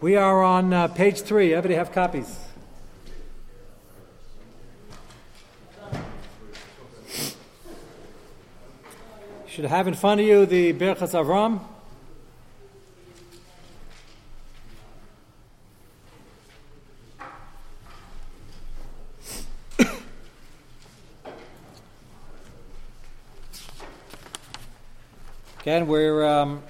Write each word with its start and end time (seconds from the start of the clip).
We 0.00 0.16
are 0.16 0.42
on 0.42 0.72
uh, 0.72 0.88
page 0.88 1.20
three. 1.20 1.52
Everybody 1.52 1.74
have 1.74 1.92
copies? 1.92 2.34
Should 9.46 9.66
have 9.66 9.86
in 9.86 9.92
front 9.92 10.22
of 10.22 10.26
you 10.26 10.46
the 10.46 10.72
Birchas 10.72 11.12
Avram. 11.12 11.60
Again, 25.60 25.86
we're 25.86 26.24
um, 26.24 26.62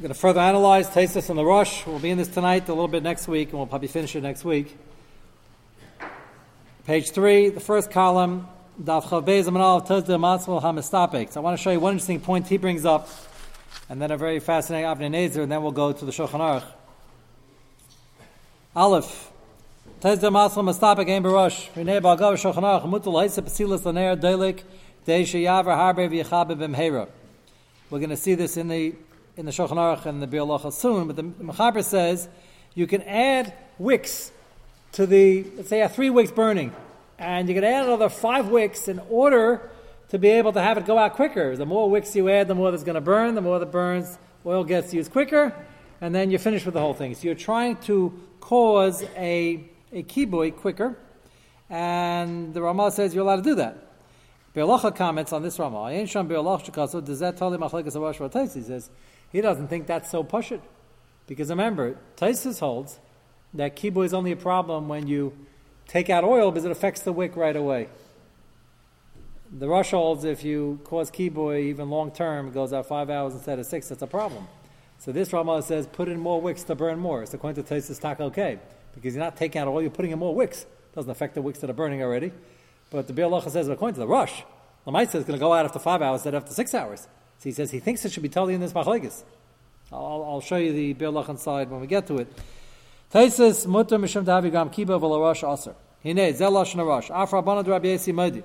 going 0.00 0.08
to 0.10 0.14
further 0.14 0.38
analyze 0.38 0.88
Tesis 0.88 1.28
and 1.28 1.36
the 1.36 1.44
Rosh. 1.44 1.84
We'll 1.84 1.98
be 1.98 2.10
in 2.10 2.18
this 2.18 2.28
tonight, 2.28 2.68
a 2.68 2.72
little 2.72 2.86
bit 2.86 3.02
next 3.02 3.26
week, 3.26 3.48
and 3.48 3.58
we'll 3.58 3.66
probably 3.66 3.88
finish 3.88 4.14
it 4.14 4.22
next 4.22 4.44
week. 4.44 4.78
Page 6.86 7.10
three, 7.10 7.48
the 7.48 7.58
first 7.58 7.90
column, 7.90 8.46
Daf 8.80 9.06
Chavbez 9.06 9.46
Amanal 9.46 9.84
Tuzda 9.84 10.16
Matzvah 10.16 10.62
Hamistapik. 10.62 11.32
So 11.32 11.40
I 11.40 11.42
want 11.42 11.58
to 11.58 11.62
show 11.62 11.72
you 11.72 11.80
one 11.80 11.94
interesting 11.94 12.20
point 12.20 12.46
he 12.46 12.58
brings 12.58 12.84
up, 12.84 13.08
and 13.88 14.00
then 14.00 14.12
a 14.12 14.16
very 14.16 14.38
fascinating 14.38 14.86
Avnei 14.86 15.10
Nezer, 15.10 15.42
and 15.42 15.50
then 15.50 15.64
we'll 15.64 15.72
go 15.72 15.90
to 15.92 16.04
the 16.04 16.12
Shulchan 16.12 16.38
Aruch. 16.38 16.64
Aleph. 18.76 19.32
Tuzda 20.00 20.30
Matzvah 20.30 20.62
Hamistapik 20.62 21.10
Ein 21.10 21.24
Barush. 21.24 21.72
Renei 21.72 22.00
Balgav 22.00 22.34
Shulchan 22.34 22.62
Aruch. 22.62 22.88
Mutul 22.88 23.14
Haisa 23.14 23.42
Pasilas 23.42 23.80
Laner 23.80 24.16
Delik 24.16 24.62
Dei 25.04 25.24
Sheyavar 25.24 25.76
Harbe 25.76 26.08
V'Yechabe 26.08 26.56
B'Mheira. 26.56 27.08
We're 27.90 27.98
going 27.98 28.10
to 28.10 28.16
see 28.16 28.36
this 28.36 28.56
in 28.56 28.68
the 28.68 28.94
in 29.38 29.46
the 29.46 29.52
Shulchan 29.52 29.76
Aruch 29.76 30.04
and 30.04 30.20
the 30.20 30.26
Bialacha 30.26 30.72
soon, 30.72 31.06
but 31.06 31.14
the 31.14 31.22
Mechaber 31.22 31.84
says 31.84 32.28
you 32.74 32.88
can 32.88 33.02
add 33.02 33.54
wicks 33.78 34.32
to 34.92 35.06
the 35.06 35.44
let's 35.56 35.68
say 35.68 35.80
a 35.80 35.88
three 35.88 36.10
wicks 36.10 36.32
burning, 36.32 36.72
and 37.20 37.48
you 37.48 37.54
can 37.54 37.62
add 37.62 37.84
another 37.84 38.08
five 38.08 38.48
wicks 38.48 38.88
in 38.88 39.00
order 39.08 39.70
to 40.08 40.18
be 40.18 40.28
able 40.28 40.52
to 40.52 40.60
have 40.60 40.76
it 40.76 40.86
go 40.86 40.98
out 40.98 41.14
quicker. 41.14 41.56
The 41.56 41.66
more 41.66 41.88
wicks 41.88 42.16
you 42.16 42.28
add, 42.28 42.48
the 42.48 42.56
more 42.56 42.72
that's 42.72 42.82
going 42.82 42.96
to 42.96 43.00
burn. 43.00 43.36
The 43.36 43.40
more 43.40 43.60
that 43.60 43.70
burns, 43.70 44.18
oil 44.44 44.64
gets 44.64 44.92
used 44.92 45.12
quicker, 45.12 45.54
and 46.00 46.12
then 46.12 46.32
you're 46.32 46.40
finished 46.40 46.64
with 46.64 46.74
the 46.74 46.80
whole 46.80 46.94
thing. 46.94 47.14
So 47.14 47.22
you're 47.22 47.36
trying 47.36 47.76
to 47.82 48.20
cause 48.40 49.04
a 49.16 49.64
a 49.92 50.02
kiboy 50.02 50.56
quicker, 50.56 50.98
and 51.70 52.52
the 52.52 52.60
Ramah 52.60 52.90
says 52.90 53.14
you're 53.14 53.22
allowed 53.22 53.36
to 53.36 53.42
do 53.42 53.54
that. 53.54 53.84
Be'alacha 54.52 54.96
comments 54.96 55.32
on 55.32 55.42
this 55.42 55.60
Ramah. 55.60 55.92
Does 55.92 56.12
that 57.20 57.36
totally 57.36 57.58
machlekes 57.58 58.54
He 58.54 58.62
says 58.62 58.90
he 59.30 59.40
doesn't 59.40 59.68
think 59.68 59.86
that's 59.86 60.10
so 60.10 60.24
pushit. 60.24 60.60
Because 61.26 61.50
remember, 61.50 61.96
Taisus 62.16 62.60
holds 62.60 62.98
that 63.54 63.76
kiboy 63.76 64.06
is 64.06 64.14
only 64.14 64.32
a 64.32 64.36
problem 64.36 64.88
when 64.88 65.06
you 65.06 65.32
take 65.86 66.10
out 66.10 66.24
oil 66.24 66.50
because 66.50 66.64
it 66.64 66.70
affects 66.70 67.02
the 67.02 67.12
wick 67.12 67.36
right 67.36 67.56
away. 67.56 67.88
The 69.50 69.68
Rosh 69.68 69.90
holds 69.90 70.24
if 70.24 70.44
you 70.44 70.80
cause 70.84 71.10
kiboy 71.10 71.62
even 71.64 71.88
long 71.88 72.10
term, 72.10 72.48
it 72.48 72.54
goes 72.54 72.72
out 72.72 72.86
five 72.86 73.08
hours 73.08 73.34
instead 73.34 73.58
of 73.58 73.66
six, 73.66 73.88
that's 73.88 74.02
a 74.02 74.06
problem. 74.06 74.46
So 74.98 75.12
this 75.12 75.32
Ramah 75.32 75.62
says 75.62 75.86
put 75.86 76.08
in 76.08 76.18
more 76.18 76.40
wicks 76.40 76.64
to 76.64 76.74
burn 76.74 76.98
more. 76.98 77.24
So 77.24 77.36
according 77.36 77.62
to 77.62 77.74
Taisus, 77.74 78.00
tak 78.00 78.20
okay. 78.20 78.58
Because 78.94 79.14
you're 79.14 79.24
not 79.24 79.36
taking 79.36 79.60
out 79.60 79.68
oil, 79.68 79.80
you're 79.80 79.90
putting 79.90 80.10
in 80.10 80.18
more 80.18 80.34
wicks. 80.34 80.62
It 80.62 80.94
Doesn't 80.94 81.10
affect 81.10 81.34
the 81.34 81.42
wicks 81.42 81.60
that 81.60 81.70
are 81.70 81.74
burning 81.74 82.02
already. 82.02 82.32
But 82.90 83.06
the 83.06 83.12
Biur 83.12 83.30
Halacha 83.30 83.50
says, 83.50 83.68
according 83.68 83.94
to 83.94 84.00
the 84.00 84.06
Rosh, 84.06 84.42
the 84.84 84.90
Lamaitza 84.90 85.14
is 85.16 85.24
going 85.24 85.38
to 85.38 85.38
go 85.38 85.52
out 85.52 85.64
after 85.64 85.78
five 85.78 86.02
hours 86.02 86.20
instead 86.20 86.34
of 86.34 86.42
after 86.42 86.54
six 86.54 86.74
hours. 86.74 87.06
So 87.38 87.44
he 87.44 87.52
says 87.52 87.70
he 87.70 87.80
thinks 87.80 88.04
it 88.04 88.12
should 88.12 88.22
be 88.22 88.28
totally 88.28 88.54
in 88.54 88.60
this 88.60 88.72
machlekes. 88.72 89.22
I'll, 89.92 90.24
I'll 90.28 90.40
show 90.40 90.56
you 90.56 90.72
the 90.72 90.94
Biur 90.94 91.12
Halacha 91.12 91.38
side 91.38 91.70
when 91.70 91.80
we 91.80 91.86
get 91.86 92.06
to 92.08 92.18
it. 92.18 92.32
Taisis 93.12 93.66
mutter 93.66 93.96
mishum 93.98 94.24
davi 94.24 94.50
gam 94.52 94.70
kiba 94.70 95.00
v'larosh 95.00 95.50
aser. 95.50 95.74
Hine 96.02 96.32
zelash 96.32 96.74
narash. 96.74 97.10
Afra 97.10 97.40
bana 97.42 97.62
Rabbi 97.68 97.86
Yesi 97.86 98.12
Modi. 98.12 98.42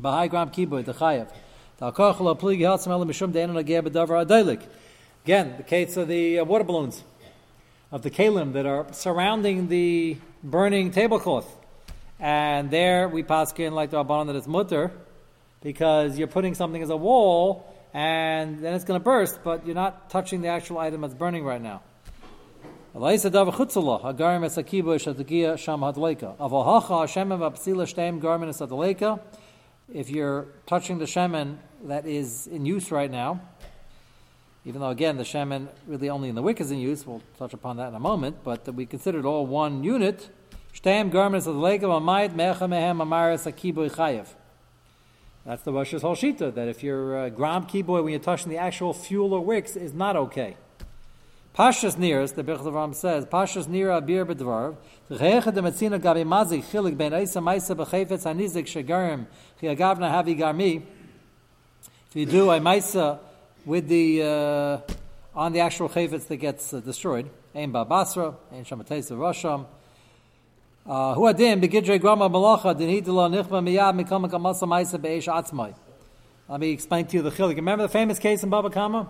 Bahai 0.00 0.28
gram 0.28 0.50
kiba 0.50 0.84
dechayev. 0.84 1.32
Talkoch 1.80 2.20
lo 2.20 2.34
plig 2.34 2.60
heltzim 2.60 2.88
ele 2.88 3.06
mishum 3.06 3.32
deinu 3.32 3.54
nageh 3.64 3.82
bedavar 3.82 4.26
adailik. 4.26 4.62
Again, 5.24 5.54
the 5.56 5.62
case 5.62 5.96
of 5.96 6.08
the 6.08 6.40
uh, 6.40 6.44
water 6.44 6.64
balloons, 6.64 7.02
of 7.90 8.02
the 8.02 8.10
kalim 8.10 8.52
that 8.52 8.66
are 8.66 8.86
surrounding 8.92 9.68
the 9.68 10.18
burning 10.42 10.90
tablecloth. 10.90 11.48
And 12.20 12.70
there 12.70 13.08
we 13.08 13.22
pass 13.22 13.52
in 13.54 13.74
like 13.74 13.90
the 13.90 14.04
Rabbanon 14.04 14.26
that 14.26 14.36
it's 14.36 14.46
mutter, 14.46 14.92
because 15.62 16.18
you're 16.18 16.28
putting 16.28 16.54
something 16.54 16.82
as 16.82 16.90
a 16.90 16.96
wall, 16.96 17.73
and 17.94 18.58
then 18.58 18.74
it's 18.74 18.84
going 18.84 19.00
to 19.00 19.04
burst, 19.04 19.38
but 19.44 19.64
you're 19.64 19.76
not 19.76 20.10
touching 20.10 20.42
the 20.42 20.48
actual 20.48 20.78
item 20.78 21.02
that's 21.02 21.14
burning 21.14 21.44
right 21.44 21.62
now. 21.62 21.82
If 22.96 23.24
you're 30.10 30.46
touching 30.66 30.98
the 30.98 31.04
shemen 31.04 31.56
that 31.84 32.06
is 32.06 32.46
in 32.48 32.66
use 32.66 32.90
right 32.90 33.10
now, 33.10 33.40
even 34.64 34.80
though 34.80 34.88
again 34.88 35.16
the 35.16 35.24
shemen 35.24 35.68
really 35.86 36.10
only 36.10 36.28
in 36.28 36.34
the 36.34 36.42
wick 36.42 36.60
is 36.60 36.70
in 36.70 36.78
use, 36.78 37.06
we'll 37.06 37.22
touch 37.38 37.52
upon 37.52 37.76
that 37.76 37.88
in 37.88 37.94
a 37.94 38.00
moment, 38.00 38.38
but 38.42 38.74
we 38.74 38.86
consider 38.86 39.20
it 39.20 39.24
all 39.24 39.46
one 39.46 39.84
unit. 39.84 40.30
Shtem 40.74 41.12
garments 41.12 41.46
of 41.46 41.54
the 41.54 41.60
lake 41.60 41.82
of 41.82 41.90
Amayit 41.90 42.30
mecha 42.30 42.68
mehem 42.68 42.98
amaris 42.98 43.46
akiboy 43.46 43.92
chayev. 43.92 44.26
That's 45.46 45.62
the 45.62 45.72
Rosh's 45.72 46.00
whole 46.00 46.16
shita, 46.16 46.54
that 46.54 46.68
if 46.68 46.82
you're 46.82 47.24
a 47.24 47.30
gram 47.30 47.66
kiboy 47.66 48.02
when 48.02 48.12
you're 48.12 48.20
touching 48.20 48.50
the 48.50 48.56
actual 48.56 48.94
fuel 48.94 49.34
or 49.34 49.44
wicks 49.44 49.76
is 49.76 49.92
not 49.92 50.16
okay. 50.16 50.56
Pashas 51.54 51.98
nearest, 51.98 52.34
the 52.34 52.42
Ram 52.42 52.94
says, 52.94 53.26
Pashas 53.26 53.68
near 53.68 53.88
abir 53.88 54.24
bedvar, 54.24 54.74
Reche 55.10 55.52
de 55.52 55.60
metzina 55.60 56.00
gabi 56.00 56.24
mazik 56.24 56.64
chilik 56.64 56.96
ben 56.96 57.12
eisa 57.12 57.42
maisa 57.42 57.76
bechefetz 57.76 58.24
hanizik 58.24 58.64
shegarim 58.64 59.26
chiagavna 59.60 60.10
havi 60.10 60.36
garmi. 60.36 60.82
If 62.08 62.16
you 62.16 62.24
do 62.24 62.50
a 62.50 62.58
maisa 62.58 63.18
with 63.66 63.86
the, 63.86 64.22
uh, 64.22 64.78
on 65.34 65.52
the 65.52 65.60
actual 65.60 65.90
chefetz 65.90 66.26
that 66.26 66.36
gets 66.38 66.72
uh, 66.72 66.80
destroyed, 66.80 67.28
ein 67.54 67.70
ba 67.70 67.84
basra, 67.84 68.34
ein 68.50 68.64
shamatesa 68.64 69.12
rosham, 69.12 69.66
hu 70.86 71.22
begidre 71.22 72.00
grama 72.00 72.28
malacha 72.28 72.74
dinhidla 72.74 73.30
nichma 73.30 73.62
miyad 73.62 73.94
mikama 73.94 74.28
kamasa 74.28 74.66
maisa 74.66 74.98
beish 74.98 75.28
atzmai. 75.32 75.74
Let 76.48 76.60
me 76.60 76.70
explain 76.72 77.06
to 77.06 77.16
you 77.16 77.22
the 77.22 77.30
chilik. 77.30 77.56
Remember 77.56 77.84
the 77.84 77.88
famous 77.88 78.18
case 78.18 78.42
in 78.42 78.50
Baba 78.50 78.68
Kama? 78.68 79.08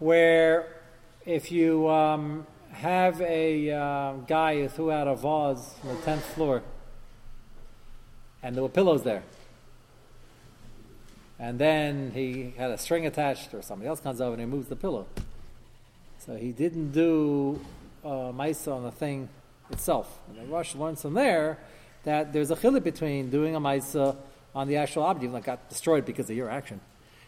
Where 0.00 0.66
if 1.24 1.52
you 1.52 1.88
um, 1.88 2.44
have 2.72 3.20
a 3.20 3.70
uh, 3.70 4.12
guy 4.26 4.62
who 4.62 4.68
threw 4.68 4.90
out 4.90 5.06
a 5.06 5.14
vase 5.14 5.74
on 5.84 5.94
the 5.94 6.02
10th 6.02 6.22
floor 6.22 6.62
and 8.42 8.56
there 8.56 8.62
were 8.62 8.68
pillows 8.68 9.04
there, 9.04 9.22
and 11.38 11.58
then 11.58 12.10
he 12.14 12.52
had 12.56 12.70
a 12.70 12.78
string 12.78 13.06
attached 13.06 13.54
or 13.54 13.62
somebody 13.62 13.88
else 13.88 14.00
comes 14.00 14.20
over 14.20 14.32
and 14.32 14.40
he 14.40 14.46
moves 14.46 14.68
the 14.68 14.76
pillow. 14.76 15.06
So 16.18 16.36
he 16.36 16.50
didn't 16.50 16.90
do 16.90 17.60
uh, 18.04 18.30
on 18.30 18.82
the 18.82 18.92
thing 18.92 19.28
itself. 19.72 20.18
And 20.28 20.38
the 20.38 20.52
Rosh 20.52 20.74
learns 20.74 21.02
from 21.02 21.14
there 21.14 21.58
that 22.04 22.32
there's 22.32 22.50
a 22.50 22.56
chilip 22.56 22.82
between 22.82 23.30
doing 23.30 23.54
a 23.54 23.60
maisa 23.60 24.16
on 24.54 24.68
the 24.68 24.76
actual 24.76 25.04
object, 25.04 25.24
even 25.24 25.36
it 25.36 25.44
got 25.44 25.68
destroyed 25.68 26.04
because 26.04 26.28
of 26.30 26.36
your 26.36 26.50
action. 26.50 26.80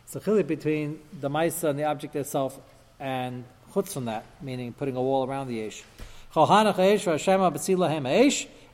It's 0.05 0.17
a 0.17 0.43
between 0.43 1.01
the 1.21 1.31
maisa 1.31 1.71
and 1.71 1.79
the 1.79 1.85
object 1.85 2.17
itself 2.17 2.59
and 2.99 3.45
chutz 3.73 3.93
from 3.93 4.07
that, 4.07 4.25
meaning 4.41 4.73
putting 4.73 4.97
a 4.97 5.03
wall 5.03 5.27
around 5.27 5.49
the 5.49 5.63
esh. 5.63 5.83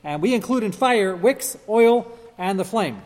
And 0.01 0.21
we 0.21 0.33
include 0.33 0.63
in 0.63 0.71
fire 0.71 1.15
wicks, 1.15 1.57
oil, 1.67 2.07
and 2.37 2.59
the 2.59 2.65
flame. 2.65 3.01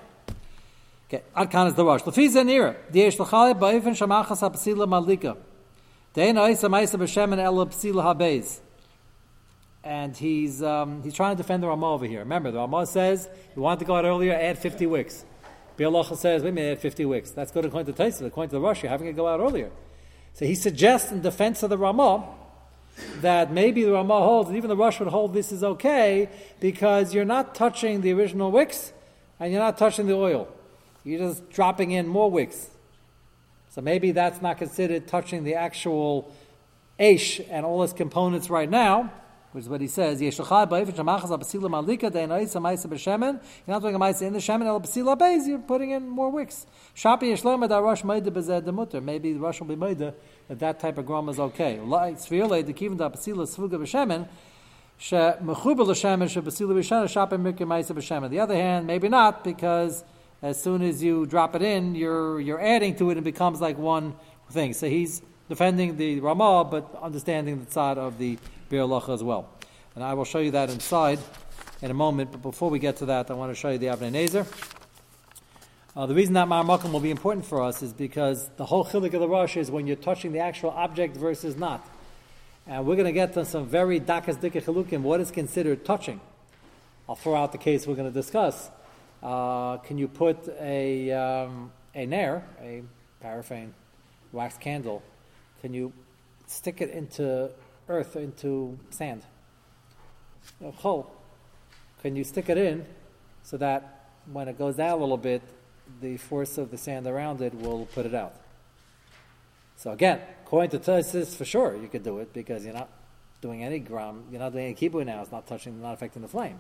Okay, 1.08 1.24
Adkan 1.36 1.68
is 1.68 1.74
the 1.74 1.84
Rosh. 1.84 2.02
Lefiza 2.04 2.44
nira. 2.44 2.76
Diesh 2.92 3.20
l'chalet 3.20 3.60
ba'ifin 3.60 3.96
shamachas 3.96 4.40
ha'psila 4.40 4.88
malika. 4.88 5.38
Dein 6.14 6.36
ha'isa 6.36 6.68
ma'isa 6.68 7.00
b'shemen 7.00 7.40
ha'beiz 8.02 8.60
and 9.84 10.16
he's 10.16 10.64
um, 10.64 11.04
he's 11.04 11.14
trying 11.14 11.36
to 11.36 11.44
defend 11.44 11.62
the 11.62 11.68
Ramah 11.68 11.94
over 11.94 12.06
here. 12.06 12.20
Remember, 12.20 12.52
the 12.52 12.60
Ramah 12.60 12.86
says 12.88 13.30
you 13.56 13.62
wanted 13.62 13.80
to 13.80 13.86
go 13.86 13.96
out 13.96 14.06
earlier, 14.06 14.34
add 14.34 14.58
50 14.58 14.86
wicks. 14.86 15.26
Bialacha 15.78 16.18
says, 16.18 16.44
wait 16.44 16.50
a 16.50 16.52
minute, 16.52 16.78
add 16.78 16.80
50 16.80 17.06
wicks. 17.06 17.32
That's 17.32 17.52
good 17.52 17.66
according 17.66 17.94
to 17.94 18.02
Taisa, 18.02 18.26
according 18.26 18.50
to 18.52 18.56
the 18.56 18.62
Rosh, 18.62 18.84
you're 18.84 18.92
having 18.92 19.08
it 19.08 19.16
go 19.16 19.28
out 19.28 19.40
earlier. 19.40 19.72
So 20.34 20.46
he 20.46 20.56
suggests 20.56 21.12
in 21.12 21.22
defense 21.22 21.64
of 21.64 21.70
the 21.70 21.78
Ramah 21.78 22.26
that 23.22 23.52
maybe 23.52 23.84
the 23.84 23.92
Ramah 23.92 24.20
holds, 24.20 24.50
and 24.50 24.58
even 24.58 24.70
the 24.70 24.78
Rush 24.78 25.00
would 25.00 25.10
hold 25.10 25.34
this 25.34 25.52
is 25.52 25.64
okay 25.64 26.30
because 26.60 27.14
you're 27.14 27.26
not 27.26 27.56
touching 27.56 28.02
the 28.02 28.14
original 28.14 28.52
wicks 28.52 28.94
and 29.40 29.52
you're 29.52 29.62
not 29.62 29.78
touching 29.78 30.06
the 30.06 30.14
oil. 30.14 30.48
You're 31.04 31.20
just 31.20 31.50
dropping 31.50 31.92
in 31.92 32.08
more 32.08 32.30
wicks. 32.30 32.70
So 33.72 33.82
maybe 33.82 34.12
that's 34.12 34.42
not 34.42 34.60
considered 34.60 35.08
touching 35.08 35.44
the 35.44 35.56
actual 35.56 36.32
Aish 37.00 37.44
and 37.50 37.66
all 37.66 37.82
its 37.82 37.94
components 37.94 38.50
right 38.52 38.70
now 38.70 39.12
which 39.54 39.64
is 39.64 39.70
what 39.70 39.82
he 39.82 39.88
says. 39.88 40.22
You're 40.22 40.32
not 40.32 40.70
doing 40.70 40.88
a 43.96 44.00
maisa 44.00 44.22
in 44.24 44.34
the 44.34 44.40
shemen. 44.40 45.48
You're 45.48 45.60
putting 45.60 45.92
in 45.92 46.10
more 46.10 46.30
wicks. 46.30 46.66
Maybe 47.04 47.34
the 47.34 47.82
rosh 49.40 49.60
will 49.60 49.68
be 49.68 49.76
meida 49.76 50.14
that 50.48 50.60
that 50.60 50.80
type 50.80 50.98
of 50.98 51.06
grom 51.06 51.30
is 51.30 51.40
okay. 51.40 51.80
B'shemen. 57.94 58.30
The 58.30 58.40
other 58.40 58.56
hand, 58.56 58.88
maybe 58.88 59.10
not 59.10 59.44
because 59.44 60.04
as 60.42 60.62
soon 60.62 60.82
as 60.82 61.04
you 61.04 61.26
drop 61.26 61.56
it 61.56 61.62
in, 61.62 61.96
you're 61.96 62.40
you're 62.40 62.62
adding 62.62 62.96
to 62.98 63.10
it 63.12 63.18
and 63.18 63.24
becomes 63.24 63.62
like 63.62 63.78
one 63.78 64.16
thing. 64.52 64.74
So 64.74 64.90
he's 64.90 65.22
defending 65.50 65.98
the 65.98 66.20
Ramah, 66.20 66.66
but 66.66 66.96
understanding 67.02 67.64
the 67.64 67.72
side 67.72 67.98
of 67.98 68.18
the 68.18 68.38
Bir 68.74 69.12
as 69.12 69.24
well. 69.24 69.50
And 69.94 70.04
I 70.04 70.16
will 70.16 70.26
show 70.26 70.40
you 70.40 70.50
that 70.52 70.72
inside 70.72 71.20
in 71.84 71.92
a 71.92 71.94
moment, 71.94 72.32
but 72.32 72.42
before 72.42 72.72
we 72.72 72.80
get 72.80 72.98
to 72.98 73.06
that, 73.06 73.30
I 73.30 73.36
want 73.36 73.52
to 73.52 73.56
show 73.56 73.70
you 73.70 73.78
the 73.78 73.86
Avnei 73.86 74.12
Nezer. 74.12 74.48
Uh, 75.96 76.08
the 76.08 76.16
reason 76.16 76.34
that 76.34 76.48
Ma'amakim 76.48 76.92
will 76.92 77.00
be 77.00 77.12
important 77.12 77.46
for 77.46 77.62
us 77.62 77.84
is 77.84 77.94
because 77.94 78.50
the 78.58 78.66
whole 78.66 78.84
chilik 78.84 79.14
of 79.14 79.20
the 79.20 79.30
Rosh 79.30 79.58
is 79.58 79.70
when 79.70 79.86
you're 79.86 79.96
touching 79.96 80.32
the 80.32 80.40
actual 80.40 80.72
object 80.72 81.16
versus 81.16 81.56
not. 81.56 81.88
And 82.66 82.88
we're 82.88 82.96
going 82.96 83.06
to 83.06 83.12
get 83.12 83.34
to 83.34 83.46
some 83.46 83.68
very 83.68 84.00
dakas 84.00 84.38
dika 84.38 84.64
chilukim, 84.64 85.02
what 85.02 85.20
is 85.20 85.30
considered 85.30 85.86
touching. 85.86 86.20
I'll 87.08 87.16
throw 87.16 87.36
out 87.36 87.52
the 87.52 87.60
case 87.60 87.86
we're 87.86 87.94
going 87.94 88.12
to 88.12 88.20
discuss. 88.20 88.72
Uh, 89.22 89.78
can 89.78 90.00
you 90.00 90.08
put 90.08 90.48
a, 90.60 91.12
um, 91.12 91.72
a 91.94 92.08
nair, 92.08 92.44
a 92.60 92.82
paraffin 93.22 93.76
wax 94.32 94.58
candle, 94.58 95.04
can 95.62 95.76
you 95.76 95.94
stick 96.48 96.82
it 96.82 96.90
into 96.90 97.52
earth, 97.94 98.16
into 98.16 98.78
sand? 98.90 99.24
Oh, 100.62 100.68
a 100.68 100.72
hole. 100.72 101.12
Can 102.02 102.16
you 102.16 102.24
stick 102.24 102.50
it 102.50 102.58
in 102.58 102.86
so 103.44 103.58
that 103.58 104.10
when 104.32 104.48
it 104.48 104.58
goes 104.58 104.76
down 104.76 104.92
a 104.92 104.98
little 104.98 105.18
bit, 105.18 105.42
the 106.02 106.18
force 106.18 106.58
of 106.58 106.72
the 106.72 106.78
sand 106.78 107.08
around 107.08 107.42
it 107.42 107.54
will 107.54 107.86
put 107.94 108.06
it 108.06 108.14
out? 108.14 108.34
So 109.78 109.92
again, 109.92 110.22
according 110.46 110.72
to 110.72 110.80
Tosis, 110.80 111.36
for 111.36 111.46
sure 111.46 111.76
you 111.76 111.88
could 111.88 112.04
do 112.04 112.20
it 112.20 112.34
because 112.34 112.64
you're 112.66 112.74
not 112.74 112.90
doing 113.42 113.64
any 113.64 113.80
gram, 113.80 114.24
you're 114.32 114.40
not 114.40 114.54
doing 114.54 114.66
any 114.66 114.76
kibbutz 114.76 115.06
now. 115.06 115.22
It's 115.22 115.32
not 115.32 115.48
touching, 115.48 115.82
not 115.82 115.94
affecting 115.94 116.22
the 116.22 116.28
flame. 116.28 116.60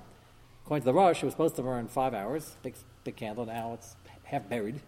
According 0.65 0.83
to 0.83 0.85
the 0.85 0.93
Rosh, 0.93 1.21
it 1.21 1.25
was 1.25 1.33
supposed 1.33 1.55
to 1.57 1.61
burn 1.61 1.87
five 1.87 2.13
hours, 2.13 2.55
big 2.63 2.75
big 3.03 3.15
candle. 3.15 3.45
Now 3.45 3.73
it's 3.73 3.95
half 4.23 4.47
buried, 4.47 4.79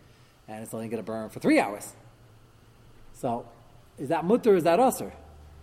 and 0.47 0.63
it's 0.63 0.74
only 0.74 0.88
going 0.88 1.03
to 1.03 1.06
burn 1.06 1.30
for 1.30 1.39
three 1.39 1.59
hours. 1.59 1.94
So, 3.13 3.45
is 3.97 4.09
that 4.09 4.25
mutter? 4.25 4.56
Is 4.56 4.63
that 4.63 4.80
usher? 4.80 5.13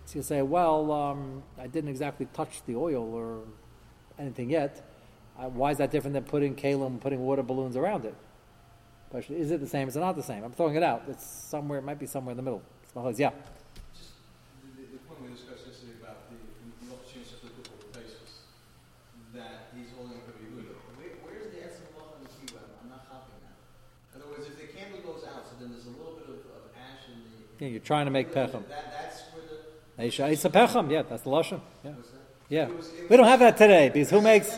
So 0.05 0.19
you 0.19 0.23
say, 0.23 0.41
well, 0.41 0.91
um, 0.91 1.43
I 1.57 1.67
didn't 1.67 1.89
exactly 1.89 2.27
touch 2.33 2.61
the 2.65 2.75
oil 2.75 3.13
or 3.13 3.41
anything 4.19 4.49
yet. 4.49 4.85
Uh, 5.39 5.49
why 5.49 5.71
is 5.71 5.77
that 5.77 5.89
different 5.91 6.13
than 6.13 6.23
putting 6.23 6.55
kalim, 6.55 6.99
putting 6.99 7.19
water 7.19 7.41
balloons 7.41 7.75
around 7.75 8.05
it? 8.05 8.13
Question, 9.09 9.35
is 9.35 9.51
it 9.51 9.59
the 9.59 9.67
same? 9.67 9.87
Is 9.87 9.95
it 9.95 9.99
not 9.99 10.15
the 10.15 10.23
same? 10.23 10.43
I'm 10.43 10.51
throwing 10.51 10.75
it 10.75 10.83
out. 10.83 11.03
It's 11.07 11.25
somewhere. 11.25 11.79
It 11.79 11.83
might 11.83 11.99
be 11.99 12.05
somewhere 12.05 12.31
in 12.31 12.37
the 12.37 12.43
middle. 12.43 12.61
Yeah. 12.93 13.33
Just 13.93 14.21
the, 14.77 14.85
the 14.85 15.01
point 15.09 15.21
we 15.21 15.33
discussed 15.33 15.65
yesterday 15.65 15.97
about 16.01 16.29
the, 16.29 16.37
the 16.85 16.93
opportunity 16.93 17.33
of 17.33 17.57
the 17.57 17.89
basis 17.97 18.45
that 19.33 19.73
he's 19.73 19.89
holding 19.97 20.17
Yehuda. 20.17 20.77
Where, 20.97 21.09
where's 21.25 21.49
the 21.49 21.61
essence 21.65 21.89
of 21.89 22.05
on 22.05 22.21
the 22.21 22.29
key 22.29 22.53
I'm 22.53 22.89
not 22.89 23.09
copying 23.09 23.41
that. 23.41 23.57
In 24.13 24.21
other 24.21 24.29
words, 24.29 24.45
if 24.45 24.61
the 24.61 24.69
candle 24.69 25.01
goes 25.01 25.25
out, 25.25 25.49
so 25.49 25.57
then 25.57 25.73
there's 25.73 25.89
a 25.89 25.93
little 25.97 26.13
bit 26.21 26.29
of, 26.29 26.41
of 26.53 26.69
ash 26.77 27.09
in 27.09 27.17
the. 27.25 27.65
Yeah, 27.65 27.73
you're 27.73 27.85
trying 27.85 28.05
to 28.05 28.13
make 28.13 28.29
pechem. 28.29 28.61
That, 28.69 28.92
that's 29.97 30.17
where 30.17 30.27
the. 30.27 30.33
It's 30.33 30.45
a 30.45 30.49
pechem, 30.49 30.91
yeah, 30.91 31.03
that's 31.03 31.23
the 31.23 31.29
lashon. 31.29 31.61
Yeah, 31.83 31.91
yeah. 32.49 32.69
We 33.09 33.17
don't 33.17 33.27
have 33.27 33.39
that 33.39 33.57
today 33.57 33.89
because 33.89 34.09
who 34.09 34.21
makes 34.21 34.57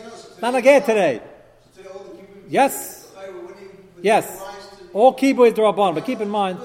again 0.54 0.82
today? 0.82 1.20
Yes, 2.48 3.12
yes. 4.00 4.42
All 4.92 5.14
kibbutz 5.14 5.52
draban, 5.52 5.94
but 5.94 6.04
keep 6.04 6.20
in 6.20 6.28
mind. 6.28 6.58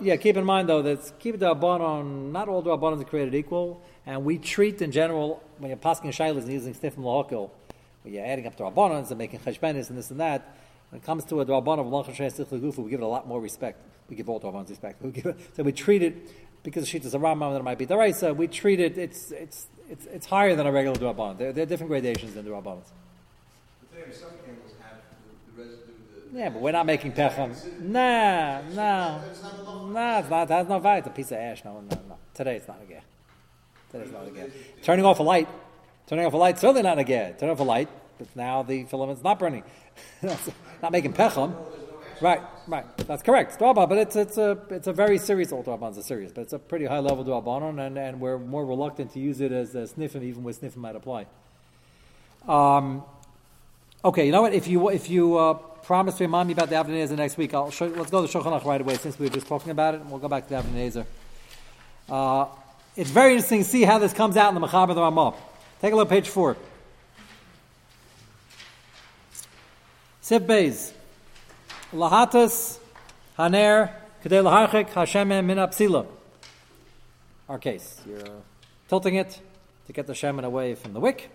Yeah, 0.00 0.16
keep 0.16 0.36
in 0.36 0.44
mind 0.44 0.68
though 0.68 0.82
that 0.82 1.12
keep 1.18 1.36
drabanon. 1.36 2.32
Not 2.32 2.48
all 2.48 2.62
drabanon 2.62 3.00
are 3.00 3.04
created 3.04 3.34
equal, 3.34 3.82
and 4.04 4.24
we 4.24 4.38
treat 4.38 4.82
in 4.82 4.92
general 4.92 5.42
when 5.58 5.70
you're 5.70 5.78
passing 5.78 6.10
shaylas 6.10 6.42
and 6.42 6.52
using 6.52 6.74
stifim 6.74 6.98
lahokil, 6.98 7.50
when 8.02 8.12
you're 8.12 8.26
adding 8.26 8.46
up 8.46 8.58
drabanons 8.58 9.08
and 9.08 9.18
making 9.18 9.40
cheshbenis 9.40 9.88
and 9.88 9.96
this 9.96 10.10
and 10.10 10.20
that. 10.20 10.54
When 10.90 11.00
it 11.00 11.04
comes 11.04 11.24
to 11.26 11.40
a 11.40 11.46
draban 11.46 11.80
of 11.80 11.86
malchus 11.86 12.18
we 12.78 12.90
give 12.90 13.00
it 13.00 13.04
a 13.04 13.06
lot 13.06 13.26
more 13.26 13.40
respect. 13.40 13.80
We 14.08 14.16
give 14.16 14.28
all 14.28 14.40
drabanons 14.40 14.68
respect. 14.68 15.02
We 15.02 15.10
give 15.10 15.26
it, 15.26 15.36
so 15.56 15.62
we 15.62 15.72
treat 15.72 16.02
it 16.02 16.30
because 16.66 16.82
the 16.82 16.88
sheet 16.88 17.04
is 17.04 17.14
a 17.14 17.18
Rambam 17.18 17.52
that 17.52 17.60
it 17.60 17.62
might 17.62 17.78
be 17.78 17.86
Daraisa, 17.86 18.34
we 18.34 18.48
treat 18.48 18.80
it, 18.80 18.98
it's, 18.98 19.30
it's, 19.30 19.68
it's, 19.88 20.04
it's 20.06 20.26
higher 20.26 20.56
than 20.56 20.66
a 20.66 20.72
regular 20.72 20.96
Durabban. 20.96 21.38
There, 21.38 21.52
there 21.52 21.62
are 21.62 21.66
different 21.66 21.90
gradations 21.90 22.36
in 22.36 22.44
Durabbanas. 22.44 22.90
Yeah, 26.34 26.48
but 26.50 26.60
we're 26.60 26.72
not 26.72 26.84
making 26.84 27.12
pechem. 27.12 27.54
Nah, 27.80 28.62
nah, 28.62 29.20
nah. 29.92 30.18
It's 30.18 30.28
not. 30.28 30.48
That's 30.48 30.68
not 30.68 30.82
valid. 30.82 30.98
It's 30.98 31.06
a 31.06 31.10
piece 31.10 31.30
of 31.30 31.38
ash. 31.38 31.64
No, 31.64 31.80
no, 31.80 32.00
no. 32.08 32.18
Today 32.34 32.56
it's 32.56 32.66
not 32.66 32.80
a 32.82 32.84
gear. 32.84 33.02
Today 33.92 34.04
it's 34.04 34.12
not 34.12 34.26
a 34.26 34.30
gear. 34.32 34.50
Turning 34.82 35.04
off 35.04 35.20
a 35.20 35.22
light. 35.22 35.48
Turning 36.08 36.26
off 36.26 36.32
a 36.32 36.36
light 36.36 36.58
certainly 36.58 36.82
not 36.82 36.98
a 36.98 37.04
gear. 37.04 37.34
Turning 37.38 37.52
off 37.52 37.60
a 37.60 37.62
light, 37.62 37.88
but 38.18 38.26
now 38.34 38.64
the 38.64 38.84
filament's 38.84 39.22
not 39.22 39.38
burning. 39.38 39.62
not 40.82 40.90
making 40.90 41.12
pechem. 41.12 41.54
Right, 42.20 42.40
right. 42.66 42.96
That's 42.98 43.22
correct. 43.22 43.58
But 43.58 43.92
it's 43.92 44.16
it's 44.16 44.38
a 44.38 44.58
it's 44.70 44.86
a 44.86 44.92
very 44.92 45.18
serious. 45.18 45.52
All 45.52 45.62
Dwaban's 45.62 45.98
a 45.98 46.02
serious, 46.02 46.32
but 46.32 46.42
it's 46.42 46.52
a 46.52 46.58
pretty 46.58 46.86
high 46.86 47.00
level 47.00 47.24
Dwabanon, 47.24 47.86
and 47.86 47.98
and 47.98 48.20
we're 48.20 48.38
more 48.38 48.64
reluctant 48.64 49.12
to 49.12 49.20
use 49.20 49.40
it 49.40 49.52
as 49.52 49.74
a 49.74 49.82
sniffim, 49.82 50.22
even 50.22 50.42
where 50.42 50.54
sniffim 50.54 50.76
might 50.76 50.96
apply. 50.96 51.26
Um, 52.48 53.02
okay, 54.04 54.24
you 54.26 54.32
know 54.32 54.42
what? 54.42 54.54
If 54.54 54.66
you 54.66 54.88
if 54.88 55.10
you 55.10 55.36
uh, 55.36 55.54
promise 55.54 56.16
to 56.18 56.24
remind 56.24 56.48
me 56.48 56.54
about 56.54 56.70
the 56.70 56.76
Avnei 56.76 57.06
the 57.06 57.16
next 57.16 57.36
week, 57.36 57.52
I'll 57.52 57.70
show. 57.70 57.86
Let's 57.86 58.10
go 58.10 58.26
to 58.26 58.38
Shulchan 58.38 58.64
right 58.64 58.80
away 58.80 58.96
since 58.96 59.18
we 59.18 59.26
were 59.26 59.34
just 59.34 59.46
talking 59.46 59.70
about 59.70 59.94
it, 59.94 60.00
and 60.00 60.10
we'll 60.10 60.20
go 60.20 60.28
back 60.28 60.44
to 60.44 60.50
the 60.50 60.62
Avnei 60.62 61.04
uh, 62.08 62.46
It's 62.96 63.10
very 63.10 63.32
interesting 63.32 63.62
to 63.62 63.68
see 63.68 63.82
how 63.82 63.98
this 63.98 64.14
comes 64.14 64.36
out 64.36 64.54
in 64.54 64.60
the 64.60 64.66
Mechaber 64.66 64.94
the 64.94 65.02
Ramah. 65.02 65.34
Take 65.82 65.92
a 65.92 65.96
look, 65.96 66.08
at 66.08 66.10
page 66.10 66.28
four. 66.30 66.56
Sif 70.22 70.42
Beis. 70.42 70.92
Lahatas 71.96 72.78
Haner 73.38 73.92
Kedei 74.24 74.42
Laharchik 74.42 74.90
Hashem 74.90 75.28
Min 75.28 75.58
Apsila. 75.58 76.06
Our 77.48 77.58
case. 77.58 78.00
You're 78.06 78.20
uh, 78.20 78.40
tilting 78.88 79.14
it 79.14 79.40
to 79.86 79.92
get 79.92 80.06
the 80.06 80.14
shaman 80.14 80.44
away 80.44 80.74
from 80.74 80.92
the 80.92 81.00
wick. 81.00 81.30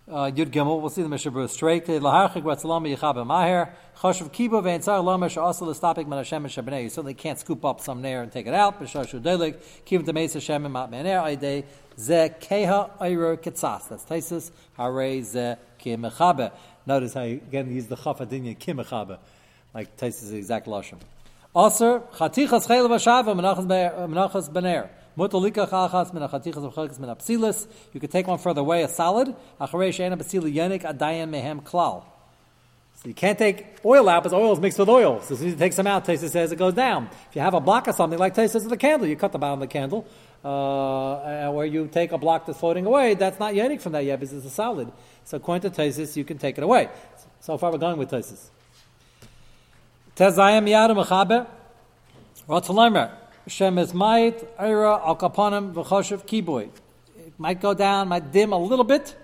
Uh, 0.09 0.31
Yud 0.31 0.49
Gimel. 0.49 0.81
We'll 0.81 0.89
see 0.89 1.03
the 1.03 1.07
Mishnah 1.07 1.31
Berurah 1.31 1.49
straight. 1.51 1.85
Laharchik 1.85 2.41
Ratzalama 2.41 2.97
Yichabe 2.97 3.23
Maher. 3.27 3.71
Choshev 3.99 4.31
Kibo 4.31 4.59
Ve'entzar 4.59 5.03
Lama 5.03 5.27
Sha'asa 5.27 5.61
L'stapik 5.61 6.07
Man 6.07 6.17
Hashem 6.17 6.43
and 6.43 6.51
Shabnei. 6.51 6.81
You 6.81 6.89
certainly 6.89 7.13
can't 7.13 7.37
scoop 7.37 7.63
up 7.63 7.79
some 7.79 8.01
nair 8.01 8.23
and 8.23 8.31
take 8.31 8.47
it 8.47 8.55
out. 8.55 8.79
B'shashu 8.81 9.21
Delik. 9.21 9.57
Kibo 9.85 10.03
Temeis 10.03 10.33
Hashem 10.33 10.65
and 10.65 10.73
Mat 10.73 10.89
Me'ner 10.89 11.19
Aydei. 11.19 11.63
Ze 11.99 12.31
Keha 12.41 12.89
Eiro 12.99 13.37
Ketzas. 13.37 13.87
That's 13.87 14.03
Taisus. 14.05 14.49
Hare 14.77 15.21
Ze 15.21 15.57
Kimechabe. 15.79 16.53
Notice 16.87 17.13
how 17.13 17.21
you 17.21 17.35
again 17.35 17.71
use 17.71 17.85
the 17.85 17.95
Chafadinya 17.95 18.57
Kimechabe. 18.57 19.19
Like 19.75 19.95
Taisus' 19.95 20.33
exact 20.33 20.65
Lashon. 20.65 20.97
Also, 21.53 21.99
Chatichas 22.15 22.65
Chayla 22.65 22.89
V'Shava 22.89 23.35
Menachas 23.35 24.49
Bener. 24.49 24.89
You 25.17 25.27
could 27.99 28.11
take 28.11 28.27
one 28.27 28.37
further 28.37 28.61
away, 28.61 28.83
a 28.83 28.87
solid. 28.87 29.35
So 33.01 33.07
you 33.07 33.13
can't 33.13 33.37
take 33.37 33.77
oil 33.85 34.09
out 34.09 34.23
because 34.23 34.33
oil 34.33 34.51
is 34.51 34.59
mixed 34.59 34.77
with 34.77 34.89
oil. 34.89 35.21
So 35.21 35.33
as 35.33 35.39
soon 35.39 35.47
as 35.47 35.53
you 35.53 35.59
take 35.59 35.71
some 35.71 35.87
out, 35.87 36.05
Taisa 36.05 36.29
says 36.29 36.51
it 36.51 36.57
goes 36.57 36.73
down. 36.73 37.09
If 37.29 37.35
you 37.35 37.41
have 37.41 37.53
a 37.53 37.61
block 37.61 37.87
of 37.87 37.95
something 37.95 38.19
like 38.19 38.35
Taisa 38.35 38.49
says 38.49 38.67
the 38.67 38.75
candle, 38.75 39.07
you 39.07 39.15
cut 39.15 39.31
the 39.31 39.37
bottom 39.37 39.61
of 39.61 39.69
the 39.69 39.71
candle, 39.71 40.05
uh, 40.43 41.49
where 41.51 41.65
you 41.65 41.87
take 41.87 42.11
a 42.11 42.17
block 42.17 42.45
that's 42.45 42.59
floating 42.59 42.85
away, 42.85 43.13
that's 43.13 43.39
not 43.39 43.53
yenik 43.53 43.79
from 43.81 43.93
that 43.93 44.03
yet 44.03 44.19
because 44.19 44.33
it's 44.33 44.45
a 44.45 44.49
solid. 44.49 44.91
So 45.23 45.37
according 45.37 45.71
to 45.71 45.81
Taisis, 45.81 46.17
you 46.17 46.25
can 46.25 46.37
take 46.37 46.57
it 46.57 46.63
away. 46.63 46.89
So 47.39 47.57
far 47.57 47.71
we're 47.71 47.77
going 47.77 47.97
with 47.97 48.11
Taisis. 48.11 48.49
Tezayim 50.17 50.67
yadu. 50.67 51.47
Ratzalamer. 52.49 53.11
Shem 53.49 53.79
is 53.79 53.93
might, 53.93 54.47
ira, 54.59 55.01
al 55.03 55.15
kapanim, 55.15 55.73
v'choshev, 55.73 56.25
kiboy. 56.25 56.69
It 57.17 57.33
might 57.39 57.59
go 57.59 57.73
down, 57.73 58.07
might 58.07 58.31
dim 58.31 58.53
a 58.53 58.57
little 58.57 58.85
bit. 58.85 59.15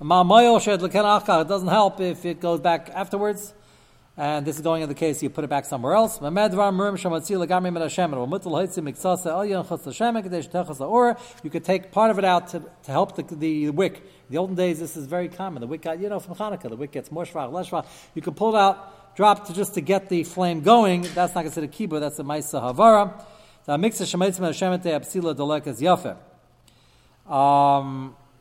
It 0.00 0.08
doesn't 0.08 1.68
help 1.68 2.00
if 2.00 2.24
it 2.24 2.40
goes 2.40 2.60
back 2.60 2.88
afterwards. 2.94 3.52
And 4.16 4.46
this 4.46 4.56
is 4.56 4.62
going 4.62 4.82
in 4.82 4.88
the 4.88 4.94
case 4.94 5.22
you 5.22 5.30
put 5.30 5.44
it 5.44 5.50
back 5.50 5.64
somewhere 5.64 5.92
else. 5.92 6.20
You 6.20 6.30
could 11.50 11.64
take 11.64 11.92
part 11.92 12.10
of 12.10 12.18
it 12.18 12.24
out 12.24 12.48
to, 12.48 12.60
to 12.60 12.90
help 12.90 13.16
the, 13.16 13.22
the 13.34 13.70
wick. 13.70 13.96
In 13.96 14.02
the 14.30 14.38
olden 14.38 14.56
days, 14.56 14.80
this 14.80 14.96
is 14.96 15.06
very 15.06 15.28
common. 15.28 15.60
The 15.60 15.66
wick 15.66 15.82
got, 15.82 16.00
you 16.00 16.08
know, 16.08 16.18
from 16.20 16.34
Hanukkah, 16.34 16.68
the 16.70 16.76
wick 16.76 16.90
gets 16.90 17.12
more 17.12 17.24
shvach, 17.24 17.52
less 17.52 17.68
shvach. 17.68 17.86
You 18.14 18.22
could 18.22 18.34
pull 18.34 18.56
it 18.56 18.58
out, 18.58 19.14
drop 19.14 19.46
to 19.48 19.52
just 19.52 19.74
to 19.74 19.80
get 19.80 20.08
the 20.08 20.24
flame 20.24 20.62
going. 20.62 21.02
That's 21.14 21.34
not 21.34 21.42
considered 21.42 21.70
kibbutz, 21.70 22.00
that's 22.00 22.18
a 22.18 22.24
maisa 22.24 22.60
havara. 22.60 23.12
The 23.68 23.76
mix 23.76 24.00
of 24.00 24.08
shemetzim 24.08 24.46
and 24.46 24.80
shemete 24.80 25.36
delek 25.36 26.16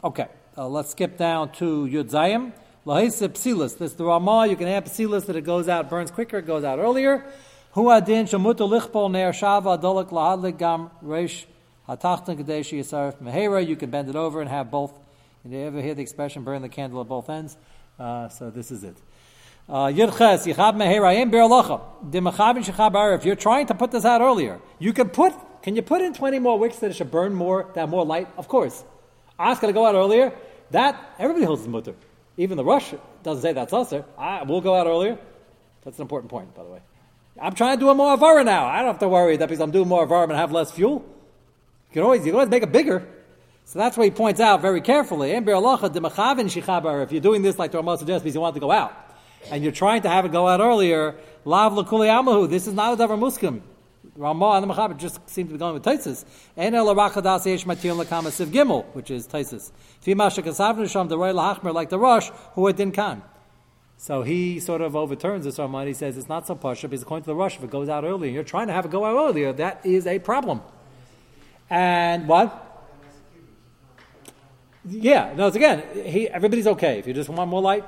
okay. 0.01 0.27
Uh, 0.57 0.67
let's 0.69 0.91
skip 0.91 1.17
down 1.17 1.51
to 1.51 1.85
Yud 1.85 2.09
Zayim. 2.09 2.53
Lahisa 2.85 3.27
psilis. 3.27 3.77
This 3.77 3.91
is 3.91 3.97
the 3.97 4.05
Ramah. 4.05 4.47
You 4.47 4.55
can 4.55 4.67
have 4.67 4.85
psilis 4.85 5.25
that 5.25 5.35
it 5.35 5.41
goes 5.41 5.67
out, 5.67 5.89
burns 5.89 6.11
quicker, 6.11 6.37
it 6.37 6.47
goes 6.47 6.63
out 6.63 6.79
earlier. 6.79 7.25
Hu 7.73 7.91
adin 7.91 8.25
shamutu 8.25 8.69
lichpol 8.69 9.11
ne'er 9.11 9.33
shava 9.33 9.77
dolak 9.77 10.11
lahadlik 10.11 10.57
gam 10.57 10.91
reish 11.03 11.43
hatachtan 11.89 12.41
kadeshi 12.41 12.79
yisarif 12.79 13.17
mehera. 13.17 13.67
You 13.67 13.75
can 13.75 13.89
bend 13.89 14.07
it 14.07 14.15
over 14.15 14.39
and 14.39 14.49
have 14.49 14.71
both. 14.71 14.97
Did 15.43 15.51
You 15.51 15.59
ever 15.65 15.81
hear 15.81 15.93
the 15.93 16.03
expression 16.03 16.45
burn 16.45 16.61
the 16.61 16.69
candle 16.69 17.01
at 17.01 17.09
both 17.09 17.29
ends? 17.29 17.57
Uh, 17.99 18.29
so 18.29 18.49
this 18.49 18.71
is 18.71 18.85
it. 18.85 18.95
Uh, 19.69 19.91
if 19.91 19.97
you're 23.25 23.35
trying 23.35 23.65
to 23.67 23.75
put 23.75 23.91
this 23.91 24.05
out 24.05 24.21
earlier, 24.21 24.61
you 24.79 24.93
can 24.93 25.09
put, 25.09 25.33
can 25.61 25.75
you 25.75 25.81
put 25.81 26.01
in 26.01 26.13
20 26.13 26.39
more 26.39 26.57
wicks 26.57 26.77
that 26.77 26.91
it 26.91 26.95
should 26.95 27.11
burn 27.11 27.33
more, 27.33 27.69
that 27.75 27.89
more 27.89 28.05
light? 28.05 28.29
Of 28.37 28.47
course. 28.47 28.81
Ask 29.37 29.61
it 29.63 29.67
to 29.67 29.73
go 29.73 29.85
out 29.85 29.95
earlier. 29.95 30.31
That, 30.71 30.97
everybody 31.19 31.45
holds 31.45 31.63
the 31.63 31.69
mutter. 31.69 31.95
Even 32.37 32.55
the 32.55 32.63
Rosh 32.63 32.93
doesn't 33.23 33.41
say 33.41 33.51
that's 33.51 33.73
us. 33.73 33.93
I, 34.17 34.43
we'll 34.43 34.61
go 34.61 34.73
out 34.75 34.87
earlier. 34.87 35.17
That's 35.83 35.97
an 35.97 36.03
important 36.03 36.29
point, 36.31 36.55
by 36.55 36.63
the 36.63 36.69
way. 36.69 36.79
I'm 37.39 37.53
trying 37.53 37.77
to 37.77 37.79
do 37.79 37.89
a 37.89 37.95
more 37.95 38.17
avara 38.17 38.45
now. 38.45 38.65
I 38.65 38.77
don't 38.77 38.87
have 38.87 38.99
to 38.99 39.09
worry 39.09 39.37
that 39.37 39.47
because 39.47 39.61
I'm 39.61 39.71
doing 39.71 39.87
more 39.87 40.07
avara 40.07 40.23
and 40.23 40.33
have 40.33 40.51
less 40.51 40.71
fuel. 40.71 41.03
You 41.89 41.93
can 41.93 42.03
always, 42.03 42.25
you 42.25 42.31
can 42.31 42.35
always 42.35 42.49
make 42.49 42.63
it 42.63 42.71
bigger. 42.71 43.07
So 43.65 43.79
that's 43.79 43.97
what 43.97 44.05
he 44.05 44.11
points 44.11 44.39
out 44.39 44.61
very 44.61 44.79
carefully. 44.79 45.31
If 45.31 45.45
you're 45.45 47.21
doing 47.21 47.41
this 47.41 47.59
like 47.59 47.71
the 47.71 47.77
Ramah 47.77 47.97
suggests 47.97 48.23
because 48.23 48.33
you 48.33 48.39
want 48.41 48.55
to 48.55 48.61
go 48.61 48.71
out, 48.71 49.06
and 49.51 49.63
you're 49.63 49.71
trying 49.71 50.01
to 50.03 50.09
have 50.09 50.25
it 50.25 50.31
go 50.31 50.47
out 50.47 50.59
earlier, 50.59 51.15
lav 51.45 51.73
l'kuli 51.73 52.07
amahu. 52.07 52.49
This 52.49 52.67
is 52.67 52.73
not 52.73 52.93
a 52.93 52.97
davar 52.97 53.17
muskim. 53.17 53.61
Ramah 54.15 54.53
and 54.53 54.69
the 54.69 54.73
Mechaber 54.73 54.97
just 54.97 55.19
seem 55.29 55.47
to 55.47 55.53
be 55.53 55.59
going 55.59 55.75
with 55.75 55.83
Taisus. 55.83 56.25
En 56.55 56.73
el 56.73 56.87
arachadas 56.87 57.45
yesh 57.45 57.65
matir 57.65 57.95
lakama 57.95 58.29
siv 58.29 58.47
gimel, 58.47 58.85
which 58.93 59.11
is 59.11 59.27
Taisus. 59.27 59.71
Fima 60.03 60.27
shekasavnu 60.27 60.89
sham 60.89 61.07
the 61.07 61.17
lahachmer 61.17 61.73
like 61.73 61.89
the 61.89 61.99
Rosh 61.99 62.29
who 62.53 62.65
had 62.65 62.75
din 62.75 62.91
kan. 62.91 63.21
So 63.97 64.23
he 64.23 64.59
sort 64.59 64.81
of 64.81 64.95
overturns 64.95 65.45
this 65.45 65.59
Ramah. 65.59 65.85
He 65.85 65.93
says 65.93 66.17
it's 66.17 66.29
not 66.29 66.47
so 66.47 66.55
pasha 66.55 66.87
because 66.87 67.03
according 67.03 67.23
to 67.23 67.27
the 67.27 67.35
Rosh, 67.35 67.57
if 67.57 67.63
it 67.63 67.69
goes 67.69 67.89
out 67.89 68.03
earlier, 68.03 68.31
you're 68.31 68.43
trying 68.43 68.67
to 68.67 68.73
have 68.73 68.85
it 68.85 68.91
go 68.91 69.05
out 69.05 69.29
earlier. 69.29 69.53
That 69.53 69.85
is 69.85 70.07
a 70.07 70.19
problem. 70.19 70.61
And 71.69 72.27
what? 72.27 72.63
Yeah, 74.89 75.33
no, 75.35 75.47
it's 75.47 75.55
again, 75.55 75.83
he, 76.05 76.29
everybody's 76.29 76.67
okay. 76.67 76.99
If 76.99 77.07
you 77.07 77.13
just 77.13 77.29
want 77.29 77.49
more 77.49 77.61
light, 77.61 77.83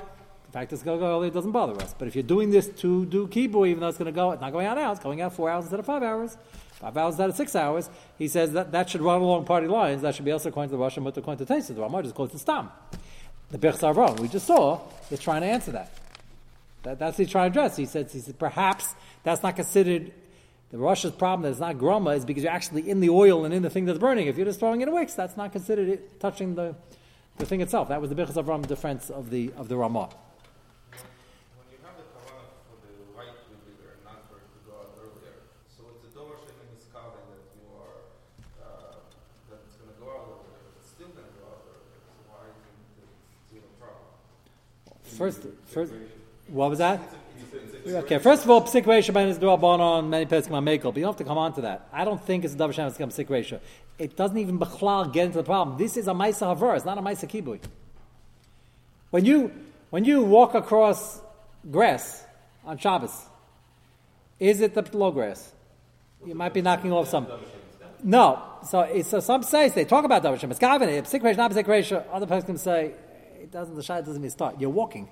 in 0.50 0.53
fact, 0.53 0.74
it's 0.74 0.82
going 0.82 0.98
to 0.98 1.06
go 1.06 1.22
it 1.22 1.32
doesn't 1.32 1.51
bother 1.51 1.79
us. 1.79 1.94
But 1.96 2.08
if 2.08 2.15
you're 2.15 2.24
doing 2.24 2.50
this 2.50 2.68
to 2.68 3.06
do 3.06 3.27
kibbutz, 3.27 3.68
even 3.68 3.82
though 3.82 3.88
it's 3.88 4.00
going 4.00 4.12
to 4.12 4.15
go, 4.15 4.32
it's 4.32 4.41
not 4.41 4.51
going 4.51 4.65
out 4.65 4.77
now, 4.77 4.91
it's 4.91 5.00
going 5.00 5.22
out 5.22 5.36
four 5.36 5.48
hours 5.48 5.65
instead 5.65 5.79
of 5.79 5.86
five 5.86 6.01
hours, 6.01 6.39
five 6.82 6.98
hours 6.98 7.13
instead 7.13 7.29
of 7.29 7.36
six 7.36 7.56
hours, 7.56 7.88
he 8.18 8.27
says 8.27 8.53
that 8.53 8.72
that 8.72 8.89
should 8.89 9.01
run 9.01 9.22
along 9.22 9.46
party 9.46 9.68
lines. 9.68 10.01
That 10.01 10.15
should 10.15 10.25
be 10.25 10.32
also 10.32 10.50
according 10.50 10.72
to 10.72 10.75
the 10.75 10.82
Russian, 10.82 11.03
but 11.03 11.15
according 11.15 11.46
to 11.46 11.53
Taisa. 11.53 11.75
The 11.75 11.82
Ramah 11.82 12.01
just 12.01 12.15
quotes 12.15 12.34
the 12.34 12.39
Stam. 12.39 12.72
The 13.51 13.60
Bech 13.60 14.20
we 14.20 14.27
just 14.27 14.48
saw, 14.48 14.82
is 15.12 15.20
trying 15.20 15.41
to 15.41 15.48
answer 15.48 15.72
that. 15.74 15.91
that 16.82 16.98
that's 16.98 17.20
what 17.20 17.25
he's 17.25 17.32
trying 17.32 17.51
to 17.51 17.60
address. 17.60 17.77
He 17.77 17.86
says, 17.86 18.12
he 18.12 18.20
said, 18.20 18.39
perhaps 18.39 18.96
that's 19.22 19.44
not 19.44 19.56
considered 19.56 20.12
the 20.72 20.79
Russia's 20.79 21.12
problem 21.12 21.44
that 21.44 21.50
it's 21.51 21.60
not 21.60 21.77
groma 21.77 22.18
is 22.18 22.25
because 22.25 22.41
you're 22.41 22.51
actually 22.51 22.89
in 22.89 23.01
the 23.01 23.10
oil 23.12 23.46
and 23.46 23.53
in 23.53 23.62
the 23.62 23.70
thing 23.70 23.86
that's 23.86 24.00
burning. 24.00 24.25
If 24.25 24.38
you're 24.38 24.48
just 24.48 24.60
throwing 24.60 24.82
it 24.82 24.88
in 24.88 24.94
wicks, 24.96 25.13
that's 25.13 25.38
not 25.38 25.51
considered 25.51 26.20
touching 26.20 26.56
the, 26.56 26.75
the 27.38 27.46
thing 27.46 27.62
itself. 27.62 27.89
That 27.89 28.01
was 28.01 28.10
the 28.10 28.15
Bichas 28.15 28.44
Avram 28.44 28.65
defense 28.65 29.12
of 29.12 29.29
the 29.29 29.51
of 29.56 29.70
the 29.70 29.77
Ramah. 29.77 30.10
First, 45.19 45.41
first, 45.65 45.91
what 46.47 46.69
was 46.69 46.79
that? 46.79 47.01
Okay, 47.85 48.19
first 48.19 48.45
of 48.45 48.49
all, 48.49 48.61
psik 48.61 48.85
ratio 48.85 49.17
is 49.27 49.38
drawn 49.38 49.81
on 49.81 50.09
many 50.09 50.25
peskim 50.25 50.53
on 50.53 50.63
mekel, 50.63 50.93
but 50.93 50.95
you 50.95 51.01
don't 51.01 51.11
have 51.11 51.17
to 51.17 51.25
come 51.25 51.38
on 51.38 51.51
to 51.55 51.61
that. 51.61 51.89
I 51.91 52.05
don't 52.05 52.23
think 52.25 52.45
it's 52.45 52.53
a 52.53 52.57
davar 52.57 52.73
shem 52.73 52.89
become 52.89 53.09
psik 53.09 53.29
ratio. 53.29 53.59
It 53.97 54.15
doesn't 54.15 54.38
even 54.38 54.57
bechlal 54.57 55.11
get 55.11 55.25
into 55.25 55.39
the 55.39 55.43
problem. 55.43 55.77
This 55.77 55.97
is 55.97 56.07
a 56.07 56.11
ma'isa 56.11 56.55
havar. 56.55 56.77
It's 56.77 56.85
not 56.85 56.97
a 56.97 57.01
ma'isa 57.01 57.29
kibui. 57.29 57.59
When 59.09 59.25
you 59.25 59.51
when 59.89 60.05
you 60.05 60.23
walk 60.23 60.53
across 60.53 61.19
grass 61.69 62.23
on 62.63 62.77
Shabbos, 62.77 63.25
is 64.39 64.61
it 64.61 64.73
the 64.73 64.97
low 64.97 65.11
grass? 65.11 65.51
You 66.25 66.33
might 66.33 66.53
be 66.53 66.61
knocking 66.61 66.93
off 66.93 67.09
some. 67.09 67.27
No. 68.01 68.41
So, 68.65 69.01
so 69.01 69.19
some 69.19 69.43
say 69.43 69.67
they 69.67 69.83
talk 69.83 70.05
about 70.05 70.23
davar 70.23 70.39
shem. 70.39 70.49
It's. 70.49 70.61
Psik 70.61 71.23
ratio, 71.23 71.41
not 71.41 71.51
psik 71.51 71.67
ratio. 71.67 72.05
Other 72.09 72.25
peskim 72.25 72.57
say 72.57 72.93
it 73.39 73.51
doesn't, 73.51 73.75
the 73.75 73.81
shayla 73.81 74.05
doesn't 74.05 74.22
mean 74.22 74.31
start. 74.31 74.60
You're 74.60 74.69
walking. 74.69 75.10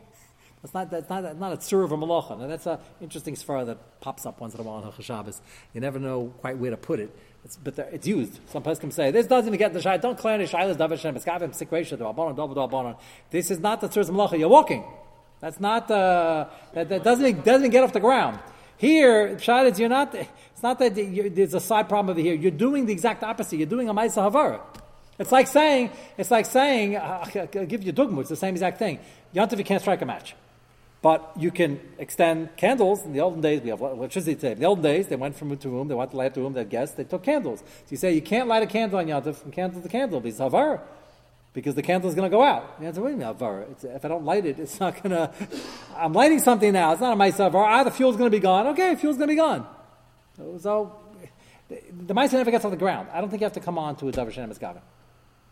That's 0.61 0.73
not, 0.73 0.89
that's 0.89 1.09
not, 1.09 1.23
that's 1.23 1.39
not 1.39 1.53
a 1.53 1.57
tzur 1.57 1.83
of 1.83 1.91
a 1.91 1.97
malacha. 1.97 2.39
Now 2.39 2.47
that's 2.47 2.65
an 2.65 2.79
interesting 2.99 3.35
svara 3.35 3.65
that 3.67 4.01
pops 4.01 4.25
up 4.25 4.41
once 4.41 4.55
in 4.55 4.59
a 4.59 4.63
while 4.63 4.83
on 4.83 4.93
Shabbos. 5.01 5.41
You 5.73 5.81
never 5.81 5.99
know 5.99 6.33
quite 6.39 6.57
where 6.57 6.71
to 6.71 6.77
put 6.77 6.99
it. 6.99 7.15
It's, 7.45 7.57
but 7.57 7.77
it's 7.77 8.07
used. 8.07 8.39
Some 8.49 8.63
can 8.63 8.91
say, 8.91 9.11
this 9.11 9.27
doesn't 9.27 9.47
even 9.47 9.59
get 9.59 9.73
the 9.73 9.79
shayla. 9.79 10.01
Don't 10.01 10.17
claim 10.17 10.39
the 10.39 10.45
shayla 10.45 10.71
is 10.71 10.77
davar 10.77 10.99
shem. 10.99 11.15
Eskavim 11.15 11.55
sikresha, 11.55 11.97
the 11.97 12.97
This 13.29 13.51
is 13.51 13.59
not 13.59 13.81
the 13.81 13.87
tzur 13.87 14.01
of 14.01 14.09
malacha. 14.09 14.39
You're 14.39 14.49
walking. 14.49 14.83
That's 15.39 15.59
not, 15.59 15.89
uh, 15.91 16.47
that, 16.73 16.89
that 16.89 17.03
doesn't, 17.03 17.45
doesn't 17.45 17.69
get 17.69 17.83
off 17.83 17.93
the 17.93 17.99
ground. 17.99 18.39
Here, 18.77 19.35
Pshat 19.35 19.71
is 19.71 19.79
you're 19.79 19.89
not, 19.89 20.13
it's 20.13 20.63
not 20.63 20.79
that 20.79 20.95
there's 20.95 21.53
a 21.53 21.59
side 21.59 21.89
problem 21.89 22.11
over 22.11 22.21
here. 22.21 22.35
You're 22.35 22.51
doing 22.51 22.85
the 22.85 22.93
exact 22.93 23.23
opposite. 23.23 23.57
You're 23.57 23.67
doing 23.67 23.89
a 23.89 23.93
Maisa 23.93 24.29
Havara. 24.29 24.61
It's 25.19 25.31
like 25.31 25.47
saying, 25.47 25.91
it's 26.17 26.29
like 26.29 26.45
saying, 26.45 26.95
uh, 26.95 27.25
I'll 27.35 27.65
give 27.65 27.83
you 27.83 27.89
a 27.89 27.93
dogma, 27.93 28.21
it's 28.21 28.29
the 28.29 28.35
same 28.35 28.53
exact 28.53 28.77
thing. 28.77 28.99
Yantav, 29.33 29.57
you 29.57 29.63
can't 29.63 29.81
strike 29.81 30.01
a 30.01 30.05
match. 30.05 30.35
But 31.01 31.31
you 31.37 31.51
can 31.51 31.79
extend 31.99 32.55
candles. 32.57 33.03
In 33.05 33.13
the 33.13 33.21
olden 33.21 33.39
days, 33.41 33.61
we 33.61 33.69
have 33.69 33.81
electricity 33.81 34.35
today. 34.35 34.53
In 34.53 34.59
the 34.59 34.65
olden 34.65 34.83
days, 34.83 35.07
they 35.07 35.15
went 35.15 35.35
from 35.35 35.49
room 35.49 35.57
to 35.59 35.69
room, 35.69 35.87
they 35.87 35.95
wanted 35.95 36.11
to 36.11 36.17
light 36.17 36.33
the 36.33 36.41
room, 36.41 36.53
they 36.53 36.61
had 36.61 36.69
guests, 36.69 36.95
they 36.95 37.03
took 37.03 37.23
candles. 37.23 37.59
So 37.59 37.65
you 37.89 37.97
say, 37.97 38.13
you 38.13 38.21
can't 38.21 38.47
light 38.47 38.63
a 38.63 38.67
candle 38.67 38.99
on 38.99 39.05
Yantav 39.07 39.35
from 39.35 39.51
candle 39.51 39.81
to 39.81 39.89
candle, 39.89 40.19
because 40.19 40.39
havar, 40.39 40.81
because 41.53 41.75
the 41.75 41.83
candle 41.83 42.09
is 42.09 42.15
going 42.15 42.29
to 42.29 42.35
go 42.35 42.43
out. 42.43 42.77
You 42.79 42.87
answer, 42.87 43.01
do 43.01 43.07
you 43.07 43.15
mean, 43.15 43.27
havar? 43.27 43.65
If 43.83 44.05
I 44.05 44.07
don't 44.07 44.25
light 44.25 44.45
it, 44.45 44.59
it's 44.59 44.79
not 44.79 45.01
going 45.01 45.09
to, 45.15 45.31
I'm 45.95 46.13
lighting 46.13 46.39
something 46.39 46.73
now, 46.73 46.91
it's 46.91 47.01
not 47.01 47.13
a 47.13 47.15
mice 47.15 47.37
havar. 47.37 47.65
Ah, 47.65 47.83
the 47.83 47.91
fuel's 47.91 48.17
going 48.17 48.29
to 48.31 48.35
be 48.35 48.41
gone. 48.41 48.67
Okay, 48.67 48.95
fuel's 48.95 49.17
going 49.17 49.29
to 49.29 49.33
be 49.33 49.37
gone. 49.37 49.67
So, 50.35 50.99
the, 51.69 51.81
the 52.05 52.13
mice 52.13 52.31
never 52.33 52.51
gets 52.51 52.65
off 52.65 52.71
the 52.71 52.77
ground. 52.77 53.09
I 53.13 53.21
don't 53.21 53.29
think 53.29 53.41
you 53.41 53.45
have 53.45 53.53
to 53.53 53.59
come 53.59 53.77
on 53.77 53.95
to 53.97 54.07
a 54.09 54.11
davar 54.11 54.33
shenem. 54.33 54.77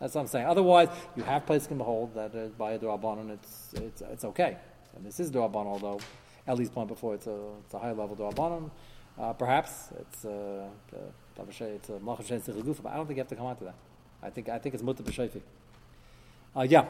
That's 0.00 0.14
what 0.14 0.22
I'm 0.22 0.26
saying. 0.26 0.46
Otherwise, 0.46 0.88
you 1.16 1.22
have 1.22 1.46
places 1.46 1.68
can 1.68 1.78
behold 1.78 2.14
that 2.14 2.34
uh, 2.34 2.48
by 2.58 2.72
a 2.72 2.78
and 2.78 3.30
it's, 3.30 3.74
it's, 3.74 4.02
it's 4.02 4.24
okay. 4.24 4.56
And 4.94 5.04
this 5.04 5.20
is 5.20 5.30
Durabon, 5.30 5.66
although 5.66 6.00
Ellie's 6.46 6.70
point 6.70 6.88
before 6.88 7.14
it's 7.14 7.26
a, 7.26 7.36
it's 7.64 7.74
a 7.74 7.78
high 7.78 7.92
level 7.92 8.16
Durabon. 8.16 8.70
Uh, 9.18 9.32
perhaps 9.32 9.88
it's 9.98 10.26
uh, 10.26 10.68
it's 11.74 11.88
a 11.88 11.98
Malchus 12.00 12.28
but 12.28 12.92
I 12.92 12.96
don't 12.96 13.06
think 13.06 13.16
you 13.16 13.22
have 13.22 13.28
to 13.28 13.36
come 13.36 13.46
on 13.46 13.56
to 13.56 13.64
that. 13.64 13.74
I 14.22 14.28
think 14.28 14.48
I 14.50 14.58
think 14.58 14.74
it's 14.74 14.84
Mutta 14.84 15.02
B'Shayfi. 15.02 15.40
Uh, 16.54 16.62
yeah. 16.62 16.84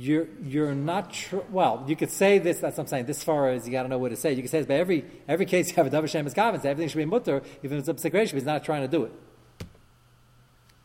You're 0.00 0.28
you're 0.42 0.74
not 0.74 1.12
tr- 1.12 1.46
well. 1.50 1.84
You 1.86 1.94
could 1.94 2.10
say 2.10 2.38
this. 2.38 2.58
That's 2.58 2.78
what 2.78 2.84
I'm 2.84 2.88
saying. 2.88 3.04
This 3.04 3.22
far 3.22 3.50
as 3.50 3.66
you 3.66 3.72
got 3.72 3.82
to 3.82 3.88
know 3.88 3.98
what 3.98 4.08
to 4.08 4.16
say. 4.16 4.32
You 4.32 4.42
can 4.42 4.48
say 4.48 4.58
this 4.58 4.66
by 4.66 4.74
every 4.74 5.04
every 5.28 5.44
case 5.44 5.68
you 5.68 5.74
have 5.76 5.86
a 5.86 5.90
davar 5.90 6.08
shem 6.08 6.26
is 6.26 6.34
Everything 6.38 6.88
should 6.88 6.96
be 6.96 7.04
mutter, 7.04 7.42
even 7.62 7.78
if 7.78 7.88
it's 7.88 8.04
a 8.04 8.10
psikration. 8.10 8.32
He's 8.32 8.44
not 8.44 8.64
trying 8.64 8.80
to 8.80 8.88
do 8.88 9.04
it. 9.04 9.12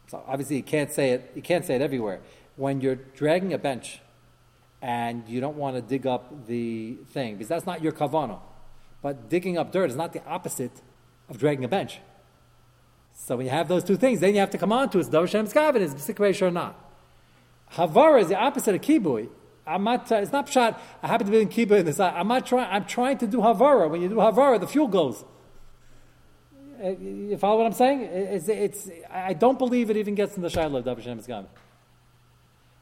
So 0.07 0.21
obviously 0.27 0.57
you 0.57 0.63
can't 0.63 0.91
say 0.91 1.11
it. 1.11 1.31
You 1.33 1.41
can't 1.41 1.63
say 1.63 1.75
it 1.75 1.81
everywhere. 1.81 2.19
When 2.57 2.81
you're 2.81 2.95
dragging 2.95 3.53
a 3.53 3.57
bench, 3.57 4.01
and 4.81 5.27
you 5.27 5.39
don't 5.39 5.55
want 5.55 5.77
to 5.77 5.81
dig 5.81 6.05
up 6.05 6.45
the 6.45 6.97
thing 7.11 7.35
because 7.35 7.47
that's 7.47 7.65
not 7.65 7.81
your 7.81 7.93
kavana. 7.93 8.39
But 9.01 9.29
digging 9.29 9.57
up 9.57 9.71
dirt 9.71 9.89
is 9.89 9.95
not 9.95 10.11
the 10.11 10.23
opposite 10.25 10.81
of 11.29 11.37
dragging 11.37 11.63
a 11.63 11.69
bench. 11.69 11.99
So 13.13 13.37
when 13.37 13.45
you 13.45 13.51
have 13.51 13.69
those 13.69 13.83
two 13.83 13.95
things, 13.95 14.19
then 14.19 14.33
you 14.33 14.41
have 14.41 14.49
to 14.49 14.57
come 14.57 14.73
on 14.73 14.89
to 14.89 14.99
it. 14.99 15.07
Davar 15.07 15.29
Shem 15.29 15.47
Skavin 15.47 15.77
is 15.77 15.93
Sikresh 15.95 16.41
or 16.41 16.51
not. 16.51 16.84
Havara 17.73 18.21
is 18.21 18.29
the 18.29 18.37
opposite 18.37 18.75
of 18.75 18.81
kibui. 18.81 19.29
I'm 19.67 19.83
not. 19.83 20.11
It's 20.11 20.31
not 20.31 20.47
pshat. 20.47 20.77
I 21.01 21.07
happen 21.07 21.25
to 21.25 21.31
be 21.31 21.41
in 21.41 21.49
kibui 21.49 21.79
in 21.79 21.85
this. 21.85 21.99
I'm 21.99 22.27
not 22.27 22.45
trying. 22.45 22.69
I'm 22.71 22.85
trying 22.85 23.17
to 23.19 23.27
do 23.27 23.37
havara. 23.37 23.89
When 23.89 24.01
you 24.01 24.09
do 24.09 24.15
havara, 24.15 24.59
the 24.59 24.67
fuel 24.67 24.87
goes. 24.87 25.23
Uh, 26.83 26.89
you 26.89 27.37
follow 27.37 27.57
what 27.57 27.65
I'm 27.67 27.73
saying? 27.73 28.01
It's, 28.01 28.49
it's, 28.49 28.89
I 29.09 29.33
don't 29.33 29.57
believe 29.57 29.89
it 29.89 29.97
even 29.97 30.13
gets 30.13 30.35
in 30.35 30.41
the 30.41 30.49
Shiloh 30.49 30.79
of 30.79 31.03
Shem 31.03 31.19
Skavin. 31.19 31.47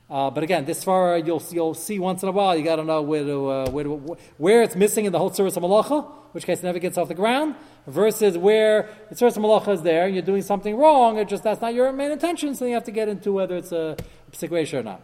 Uh, 0.09 0.29
but 0.29 0.43
again, 0.43 0.65
this 0.65 0.83
far 0.83 1.17
you'll 1.17 1.41
you'll 1.49 1.73
see 1.73 1.97
once 1.97 2.21
in 2.23 2.29
a 2.29 2.31
while. 2.31 2.55
You 2.55 2.63
got 2.63 2.75
to 2.75 2.83
know 2.83 3.01
where 3.01 3.23
to, 3.23 3.49
uh, 3.49 3.69
where 3.71 3.83
to, 3.83 4.17
where 4.37 4.61
it's 4.61 4.75
missing 4.75 5.05
in 5.05 5.11
the 5.11 5.19
whole 5.19 5.31
service 5.31 5.55
of 5.57 5.63
malacha, 5.63 6.05
which 6.33 6.45
case 6.45 6.61
never 6.61 6.79
gets 6.79 6.97
off 6.97 7.07
the 7.07 7.15
ground, 7.15 7.55
versus 7.87 8.37
where 8.37 8.89
the 9.09 9.15
service 9.15 9.37
of 9.37 9.43
malacha 9.43 9.73
is 9.73 9.81
there 9.81 10.05
and 10.05 10.13
you're 10.13 10.23
doing 10.23 10.41
something 10.41 10.75
wrong. 10.75 11.17
It 11.17 11.27
just 11.27 11.43
that's 11.43 11.61
not 11.61 11.73
your 11.73 11.91
main 11.91 12.11
intention, 12.11 12.53
so 12.53 12.65
you 12.65 12.73
have 12.73 12.83
to 12.83 12.91
get 12.91 13.07
into 13.07 13.31
whether 13.31 13.55
it's 13.57 13.71
a 13.71 13.95
situation 14.31 14.79
or 14.79 14.83
not. 14.83 15.01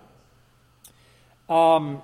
Um, 1.49 2.01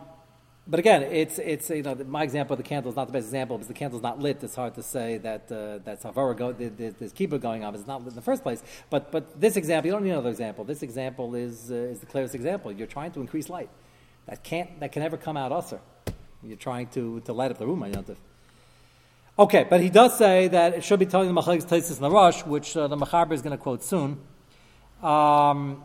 but 0.67 0.79
again, 0.79 1.03
it's 1.03 1.37
it's 1.37 1.69
you 1.69 1.83
know 1.83 1.95
my 2.07 2.23
example 2.23 2.55
of 2.55 2.57
the 2.57 2.63
candle 2.63 2.89
is 2.89 2.95
not 2.95 3.05
the 3.05 3.13
best 3.13 3.25
example 3.25 3.57
because 3.57 3.67
the 3.67 3.73
candle 3.75 3.99
is 3.99 4.03
not 4.03 4.19
lit. 4.19 4.43
It's 4.43 4.55
hard 4.55 4.73
to 4.75 4.83
say 4.83 5.19
that 5.19 5.51
uh, 5.51 5.79
that's 5.83 6.03
havara 6.03 6.35
go 6.35 6.53
there's 6.53 7.13
keeper 7.13 7.37
going 7.37 7.63
on. 7.63 7.75
It's 7.75 7.85
not 7.85 8.01
lit 8.01 8.09
in 8.09 8.15
the 8.15 8.21
first 8.21 8.41
place. 8.41 8.63
But 8.89 9.11
but 9.11 9.39
this 9.39 9.57
example, 9.57 9.87
you 9.87 9.93
don't 9.93 10.03
need 10.03 10.11
another 10.11 10.31
example. 10.31 10.63
This 10.63 10.81
example 10.81 11.35
is 11.35 11.71
uh, 11.71 11.75
is 11.75 11.99
the 11.99 12.07
clearest 12.07 12.33
example. 12.33 12.71
You're 12.71 12.87
trying 12.87 13.11
to 13.11 13.21
increase 13.21 13.47
light. 13.47 13.69
That 14.25 14.43
can't 14.43 14.79
that 14.79 14.91
can 14.91 15.03
never 15.03 15.17
come 15.17 15.37
out 15.37 15.51
usher. 15.51 15.79
You're 16.41 16.57
trying 16.57 16.87
to 16.87 17.19
to 17.21 17.33
light 17.33 17.51
up 17.51 17.59
the 17.59 17.67
room. 17.67 17.83
I. 17.83 17.93
Okay, 19.37 19.67
but 19.69 19.81
he 19.81 19.89
does 19.89 20.17
say 20.17 20.47
that 20.47 20.73
it 20.73 20.83
should 20.83 20.97
be 20.97 21.05
telling 21.05 21.27
the 21.27 21.39
machlekes 21.39 21.99
the 21.99 22.09
Rosh, 22.09 22.43
which 22.43 22.75
uh, 22.77 22.87
the 22.87 22.95
machaber 22.95 23.33
is 23.33 23.41
going 23.41 23.51
to 23.51 23.61
quote 23.61 23.83
soon. 23.83 24.17
Um, 25.03 25.83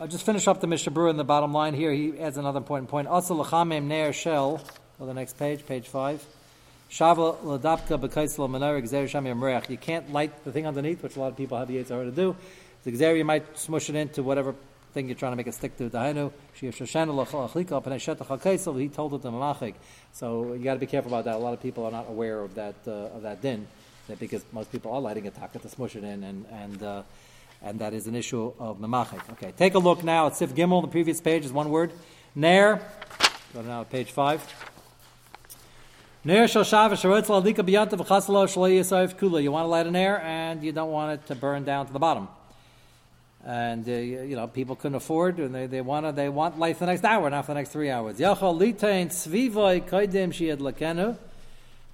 I'll 0.00 0.08
just 0.08 0.26
finish 0.26 0.48
up 0.48 0.60
the 0.60 0.66
Mishnah 0.66 0.90
Berurah 0.90 1.10
in 1.10 1.16
the 1.18 1.22
bottom 1.22 1.52
line 1.52 1.72
here. 1.72 1.92
He 1.92 2.18
adds 2.18 2.36
another 2.36 2.58
important 2.58 2.90
point. 2.90 3.06
Also, 3.06 3.40
lechamim 3.40 3.84
ner 3.84 4.12
shel. 4.12 4.60
Go 4.98 5.06
the 5.06 5.14
next 5.14 5.38
page, 5.38 5.64
page 5.64 5.86
five. 5.86 6.24
Shava 6.90 7.36
ladapka 7.36 8.00
b'kaisel 8.00 8.50
menorah 8.50 8.82
gzer 8.82 9.08
sham 9.08 9.24
yamreach. 9.24 9.70
You 9.70 9.76
can't 9.76 10.12
light 10.12 10.44
the 10.44 10.50
thing 10.50 10.66
underneath, 10.66 11.00
which 11.00 11.14
a 11.14 11.20
lot 11.20 11.28
of 11.28 11.36
people 11.36 11.56
have 11.58 11.68
the 11.68 11.76
Yitzhar 11.76 12.04
to 12.04 12.10
do. 12.10 12.34
The 12.82 12.90
gzer 12.90 13.16
you 13.16 13.24
might 13.24 13.56
smush 13.56 13.88
it 13.88 13.94
into 13.94 14.24
whatever 14.24 14.56
thing 14.94 15.06
you're 15.06 15.14
trying 15.14 15.30
to 15.30 15.36
make 15.36 15.46
it 15.46 15.54
stick 15.54 15.76
to. 15.78 15.88
Dahainu 15.88 16.32
shiv 16.56 16.74
shoshanu 16.74 17.14
lachalika 17.14 17.80
p'nei 17.80 17.98
shetach 17.98 18.26
hakaisel. 18.26 18.80
He 18.80 18.88
told 18.88 19.14
it 19.14 19.22
to 19.22 19.28
malachik. 19.28 19.74
So 20.12 20.54
you 20.54 20.64
got 20.64 20.74
to 20.74 20.80
be 20.80 20.86
careful 20.86 21.12
about 21.12 21.26
that. 21.26 21.36
A 21.36 21.38
lot 21.38 21.54
of 21.54 21.62
people 21.62 21.84
are 21.84 21.92
not 21.92 22.08
aware 22.08 22.40
of 22.40 22.56
that 22.56 22.74
uh, 22.88 23.14
of 23.14 23.22
that 23.22 23.42
din, 23.42 23.68
because 24.18 24.44
most 24.50 24.72
people 24.72 24.90
are 24.90 25.00
lighting 25.00 25.28
a 25.28 25.30
taka 25.30 25.60
to 25.60 25.68
smush 25.68 25.94
it 25.94 26.02
in 26.02 26.24
and 26.24 26.46
and. 26.50 26.82
Uh, 26.82 27.02
and 27.64 27.78
that 27.78 27.94
is 27.94 28.06
an 28.06 28.14
issue 28.14 28.52
of 28.58 28.78
memachik. 28.78 29.20
Okay, 29.32 29.52
take 29.56 29.74
a 29.74 29.78
look 29.78 30.04
now 30.04 30.26
at 30.26 30.36
Sif 30.36 30.54
Gimel. 30.54 30.82
The 30.82 30.88
previous 30.88 31.20
page 31.20 31.46
is 31.46 31.52
one 31.52 31.70
word. 31.70 31.92
Ner. 32.34 32.80
Go 33.54 33.62
to 33.62 33.66
now 33.66 33.82
to 33.82 33.88
page 33.88 34.10
five. 34.10 34.42
Ner 36.24 36.46
shel 36.46 36.64
shav 36.64 36.90
ladika 36.90 37.64
biyanta 37.66 37.96
v'chasalo 37.98 38.46
yisayif 38.46 39.16
kula. 39.16 39.42
You 39.42 39.50
want 39.50 39.64
to 39.64 39.68
light 39.68 39.86
an 39.86 39.96
air, 39.96 40.20
and 40.20 40.62
you 40.62 40.72
don't 40.72 40.90
want 40.90 41.12
it 41.12 41.26
to 41.28 41.34
burn 41.34 41.64
down 41.64 41.86
to 41.86 41.92
the 41.92 41.98
bottom. 41.98 42.28
And 43.46 43.88
uh, 43.88 43.92
you 43.92 44.36
know 44.36 44.46
people 44.46 44.76
couldn't 44.76 44.96
afford, 44.96 45.38
and 45.38 45.54
they, 45.54 45.66
they 45.66 45.80
want 45.80 46.04
to, 46.06 46.12
they 46.12 46.28
want 46.28 46.58
light 46.58 46.76
for 46.76 46.84
the 46.86 46.92
next 46.92 47.04
hour, 47.04 47.30
not 47.30 47.46
for 47.46 47.52
the 47.52 47.60
next 47.60 47.70
three 47.70 47.90
hours. 47.90 48.18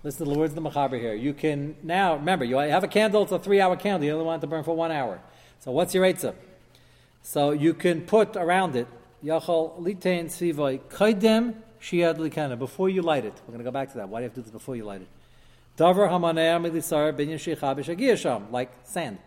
Listen 0.02 0.24
to 0.26 0.32
the 0.32 0.38
words 0.38 0.56
of 0.56 0.62
the 0.62 0.70
Machaber 0.70 0.98
here. 0.98 1.12
You 1.12 1.34
can 1.34 1.76
now 1.82 2.14
remember 2.14 2.44
you 2.44 2.56
have 2.56 2.84
a 2.84 2.88
candle; 2.88 3.22
it's 3.24 3.32
a 3.32 3.38
three-hour 3.38 3.76
candle. 3.76 4.06
You 4.06 4.12
only 4.14 4.24
want 4.24 4.40
it 4.40 4.46
to 4.46 4.46
burn 4.46 4.64
for 4.64 4.74
one 4.74 4.90
hour. 4.90 5.20
So 5.60 5.70
what's 5.72 5.94
your 5.94 6.04
Eitzah? 6.04 6.34
So 7.22 7.50
you 7.52 7.74
can 7.74 8.00
put 8.00 8.34
around 8.34 8.76
it, 8.76 8.88
Yachal 9.22 9.78
Litain 9.80 10.26
Sivoi 10.26 10.80
Kaidem 10.80 11.54
Shiad 11.80 12.16
Likana, 12.16 12.58
before 12.58 12.88
you 12.88 13.02
light 13.02 13.26
it. 13.26 13.34
We're 13.46 13.52
going 13.52 13.58
to 13.58 13.64
go 13.64 13.70
back 13.70 13.90
to 13.92 13.98
that. 13.98 14.08
Why 14.08 14.20
do 14.20 14.22
you 14.22 14.28
have 14.28 14.34
to 14.34 14.40
do 14.40 14.44
this 14.44 14.52
before 14.52 14.74
you 14.76 14.84
light 14.84 15.02
it? 15.02 15.08
Davar 15.76 16.08
Binyan 17.16 18.50
like 18.50 18.70
sand. 18.84 19.18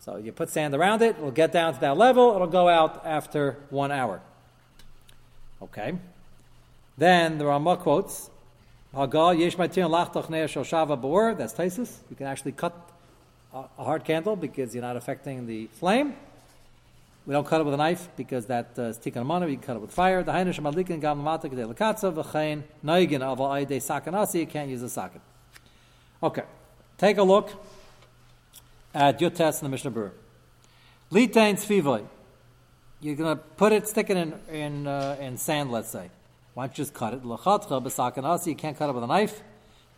So 0.00 0.16
you 0.16 0.32
put 0.32 0.50
sand 0.50 0.74
around 0.74 1.00
it, 1.02 1.16
it'll 1.16 1.30
get 1.30 1.52
down 1.52 1.74
to 1.74 1.80
that 1.80 1.96
level, 1.96 2.34
it'll 2.34 2.46
go 2.46 2.68
out 2.68 3.06
after 3.06 3.58
one 3.70 3.90
hour. 3.90 4.20
Okay. 5.62 5.94
Then 6.98 7.38
the 7.38 7.46
Ramah 7.46 7.78
quotes, 7.78 8.30
that's 8.92 9.08
Taisus. 11.54 11.96
You 12.10 12.16
can 12.16 12.26
actually 12.26 12.52
cut 12.52 12.90
a 13.54 13.84
hard 13.84 14.04
candle 14.04 14.34
because 14.34 14.74
you're 14.74 14.82
not 14.82 14.96
affecting 14.96 15.46
the 15.46 15.66
flame. 15.78 16.14
We 17.26 17.32
don't 17.32 17.46
cut 17.46 17.60
it 17.60 17.64
with 17.64 17.74
a 17.74 17.78
knife 17.78 18.08
because 18.16 18.46
that 18.46 18.70
uh, 18.76 18.82
is 18.82 18.98
tikkun 18.98 19.24
mana. 19.24 19.46
We 19.46 19.56
cut 19.56 19.76
it 19.76 19.78
with 19.78 19.92
fire. 19.92 20.22
The 20.22 20.32
hainish 20.32 20.58
malikin 20.60 21.00
gam 21.00 21.22
lamata 21.22 21.44
kedei 21.44 21.72
lekatza 21.72 22.12
v'chein 22.12 22.64
noigin 22.84 23.22
of 23.22 23.40
aide 23.40 23.80
sakanasi. 23.80 24.40
You 24.40 24.46
can't 24.46 24.68
use 24.68 24.82
a 24.82 24.90
socket. 24.90 25.20
Okay, 26.22 26.42
take 26.98 27.16
a 27.16 27.22
look 27.22 27.50
at 28.92 29.20
your 29.20 29.30
test 29.30 29.62
in 29.62 29.66
the 29.66 29.70
Mishnah 29.70 29.92
Berurah. 29.92 30.10
Litain 31.12 31.54
tzvivoy. 31.54 32.06
You're 33.00 33.16
going 33.16 33.36
to 33.36 33.42
put 33.42 33.72
it, 33.72 33.86
stick 33.86 34.10
it 34.10 34.16
in 34.16 34.34
in, 34.50 34.86
uh, 34.86 35.16
in 35.20 35.36
sand. 35.36 35.70
Let's 35.70 35.90
say. 35.90 36.10
Why 36.54 36.66
don't 36.66 36.76
you 36.76 36.84
just 36.84 36.94
cut 36.94 37.14
it? 37.14 37.22
Lachatcha 37.22 37.82
b'sakanasi. 37.82 38.48
You 38.48 38.54
can't 38.56 38.76
cut 38.76 38.90
it 38.90 38.94
with 38.94 39.04
a 39.04 39.06
knife. 39.06 39.42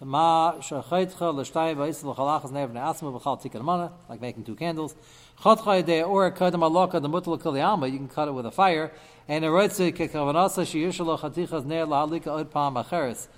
Ma 0.02 0.54
shachaytcha 0.58 1.34
l'shtay 1.34 1.74
v'is 1.74 2.04
l'chalachas 2.04 2.52
nev 2.52 2.70
ne'asma 2.70 3.18
v'chal 3.18 3.40
tikkun 3.42 3.62
mana, 3.62 3.92
like 4.10 4.20
making 4.20 4.44
two 4.44 4.54
candles. 4.54 4.94
Chatcha 5.40 5.82
yedei 5.82 6.06
or 6.06 6.30
kadam 6.32 6.62
alaka 6.62 7.00
the 7.00 7.08
mutal 7.08 7.40
kol 7.40 7.56
you 7.88 7.98
can 7.98 8.08
cut 8.08 8.28
it 8.28 8.32
with 8.32 8.44
a 8.44 8.50
fire. 8.50 8.92
And 9.26 9.42
a 9.42 9.48
roitze 9.48 9.96
kekavanasa 9.96 10.66
sheyishalo 10.66 11.18
chatichas 11.18 11.64
ner 11.64 11.86
lahalika 11.86 12.26
od 12.26 12.50
pam 12.50 12.74
acheres. 12.74 13.28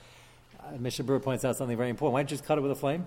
Uh, 0.59 0.77
Mishnah 0.79 1.05
Berurah 1.05 1.23
points 1.23 1.45
out 1.45 1.55
something 1.55 1.77
very 1.77 1.91
important. 1.91 2.15
Why 2.15 2.21
don't 2.23 2.31
you 2.33 2.37
just 2.37 2.45
cut 2.45 2.59
it 2.59 2.63
with 2.63 2.73
a 2.73 2.77
flame? 2.77 3.07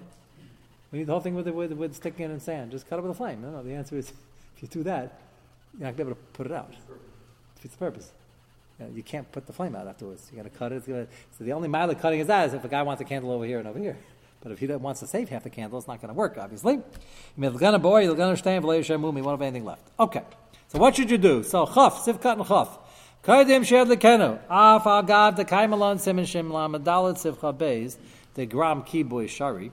We 0.93 0.99
need 0.99 1.07
the 1.07 1.11
whole 1.11 1.21
thing 1.21 1.35
with, 1.35 1.45
the, 1.45 1.53
with, 1.53 1.73
with 1.73 1.95
sticking 1.95 2.25
it 2.25 2.31
in 2.31 2.39
sand. 2.39 2.71
Just 2.71 2.89
cut 2.89 2.99
it 2.99 3.01
with 3.01 3.11
a 3.11 3.15
flame. 3.15 3.41
No, 3.41 3.51
no, 3.51 3.63
the 3.63 3.73
answer 3.73 3.97
is 3.97 4.09
if 4.55 4.61
you 4.61 4.69
do 4.69 4.83
that, 4.83 5.19
you're 5.77 5.87
not 5.87 5.97
going 5.97 6.07
to 6.07 6.13
able 6.13 6.15
to 6.15 6.21
put 6.33 6.45
it 6.45 6.53
out. 6.53 6.73
Defeats 7.55 7.75
the 7.75 7.79
purpose. 7.79 8.11
You, 8.81 8.87
know, 8.87 8.93
you 8.95 9.03
can't 9.03 9.31
put 9.31 9.45
the 9.45 9.53
flame 9.53 9.75
out 9.75 9.87
afterwards. 9.87 10.27
You 10.31 10.37
got 10.37 10.51
to 10.51 10.57
cut 10.57 10.71
it. 10.71 10.87
Gonna, 10.87 11.07
so 11.37 11.43
the 11.43 11.53
only 11.53 11.67
mile 11.67 11.89
of 11.89 11.99
cutting 11.99 12.19
is 12.19 12.27
that 12.27 12.47
is 12.47 12.53
if 12.53 12.63
a 12.63 12.67
guy 12.67 12.81
wants 12.81 13.01
a 13.01 13.05
candle 13.05 13.31
over 13.31 13.45
here 13.45 13.59
and 13.59 13.67
over 13.67 13.77
here. 13.77 13.97
But 14.41 14.51
if 14.51 14.59
he 14.59 14.65
wants 14.65 15.01
to 15.01 15.07
save 15.07 15.29
half 15.29 15.43
the 15.43 15.51
candle, 15.51 15.77
it's 15.77 15.87
not 15.87 16.01
going 16.01 16.09
to 16.09 16.15
work, 16.15 16.37
obviously. 16.39 16.79
To 17.39 17.79
bore, 17.79 18.01
you're 18.01 18.15
going 18.15 18.33
to 18.33 18.37
stay 18.37 18.55
in 18.55 18.63
We 18.63 18.69
won't 18.71 19.25
have 19.27 19.41
anything 19.41 19.65
left. 19.65 19.87
Okay. 19.99 20.23
So 20.69 20.79
what 20.79 20.95
should 20.95 21.11
you 21.11 21.19
do? 21.19 21.43
So 21.43 21.67
chaf, 21.67 22.05
sivkat 22.05 22.37
and 22.37 22.47
chaf. 22.47 22.79
Kaidim 23.23 23.63
shed 23.65 23.87
lekenu. 23.87 24.39
Af 24.49 24.83
agav 24.83 25.35
the 25.35 25.45
kaimalon 25.45 25.99
simin 25.99 26.25
shim 26.25 26.49
lamadalit 26.49 27.17
sivcha 27.17 27.55
beis 27.55 27.97
the 28.33 28.47
gram 28.47 28.81
kiboy 28.81 29.29
shari. 29.29 29.71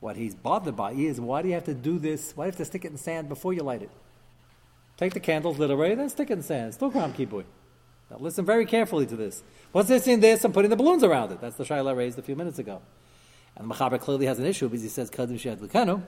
What 0.00 0.16
he's 0.16 0.34
bothered 0.34 0.74
by 0.74 0.92
is 0.92 1.20
why 1.20 1.42
do 1.42 1.48
you 1.48 1.54
have 1.54 1.64
to 1.64 1.74
do 1.74 2.00
this? 2.00 2.32
Why 2.34 2.44
do 2.44 2.46
you 2.46 2.50
have 2.52 2.56
to 2.56 2.64
stick 2.64 2.84
it 2.86 2.90
in 2.90 2.96
sand 2.96 3.28
before 3.28 3.52
you 3.52 3.62
light 3.62 3.82
it? 3.82 3.90
Take 4.96 5.12
the 5.12 5.20
candles, 5.20 5.58
lit 5.58 5.68
then 5.96 6.08
stick 6.08 6.30
it 6.30 6.32
in 6.32 6.42
sand. 6.42 6.74
Still 6.74 6.90
gram 6.90 7.12
kiboy. 7.12 7.44
Now 8.10 8.16
listen 8.18 8.44
very 8.44 8.66
carefully 8.66 9.06
to 9.06 9.16
this. 9.16 9.42
What's 9.72 9.88
this 9.88 10.06
in 10.06 10.20
this? 10.20 10.44
I'm 10.44 10.52
putting 10.52 10.70
the 10.70 10.76
balloons 10.76 11.04
around 11.04 11.32
it. 11.32 11.40
That's 11.40 11.56
the 11.56 11.64
shaila 11.64 11.96
raised 11.96 12.18
a 12.18 12.22
few 12.22 12.34
minutes 12.34 12.58
ago. 12.58 12.82
And 13.56 13.70
the 13.70 13.74
Machaber 13.74 14.00
clearly 14.00 14.26
has 14.26 14.38
an 14.38 14.46
issue 14.46 14.68
because 14.68 14.82
he 14.82 14.88
says 14.88 15.10
Kadim 15.10 15.38
Shad 15.38 15.60
Lukanu. 15.60 16.02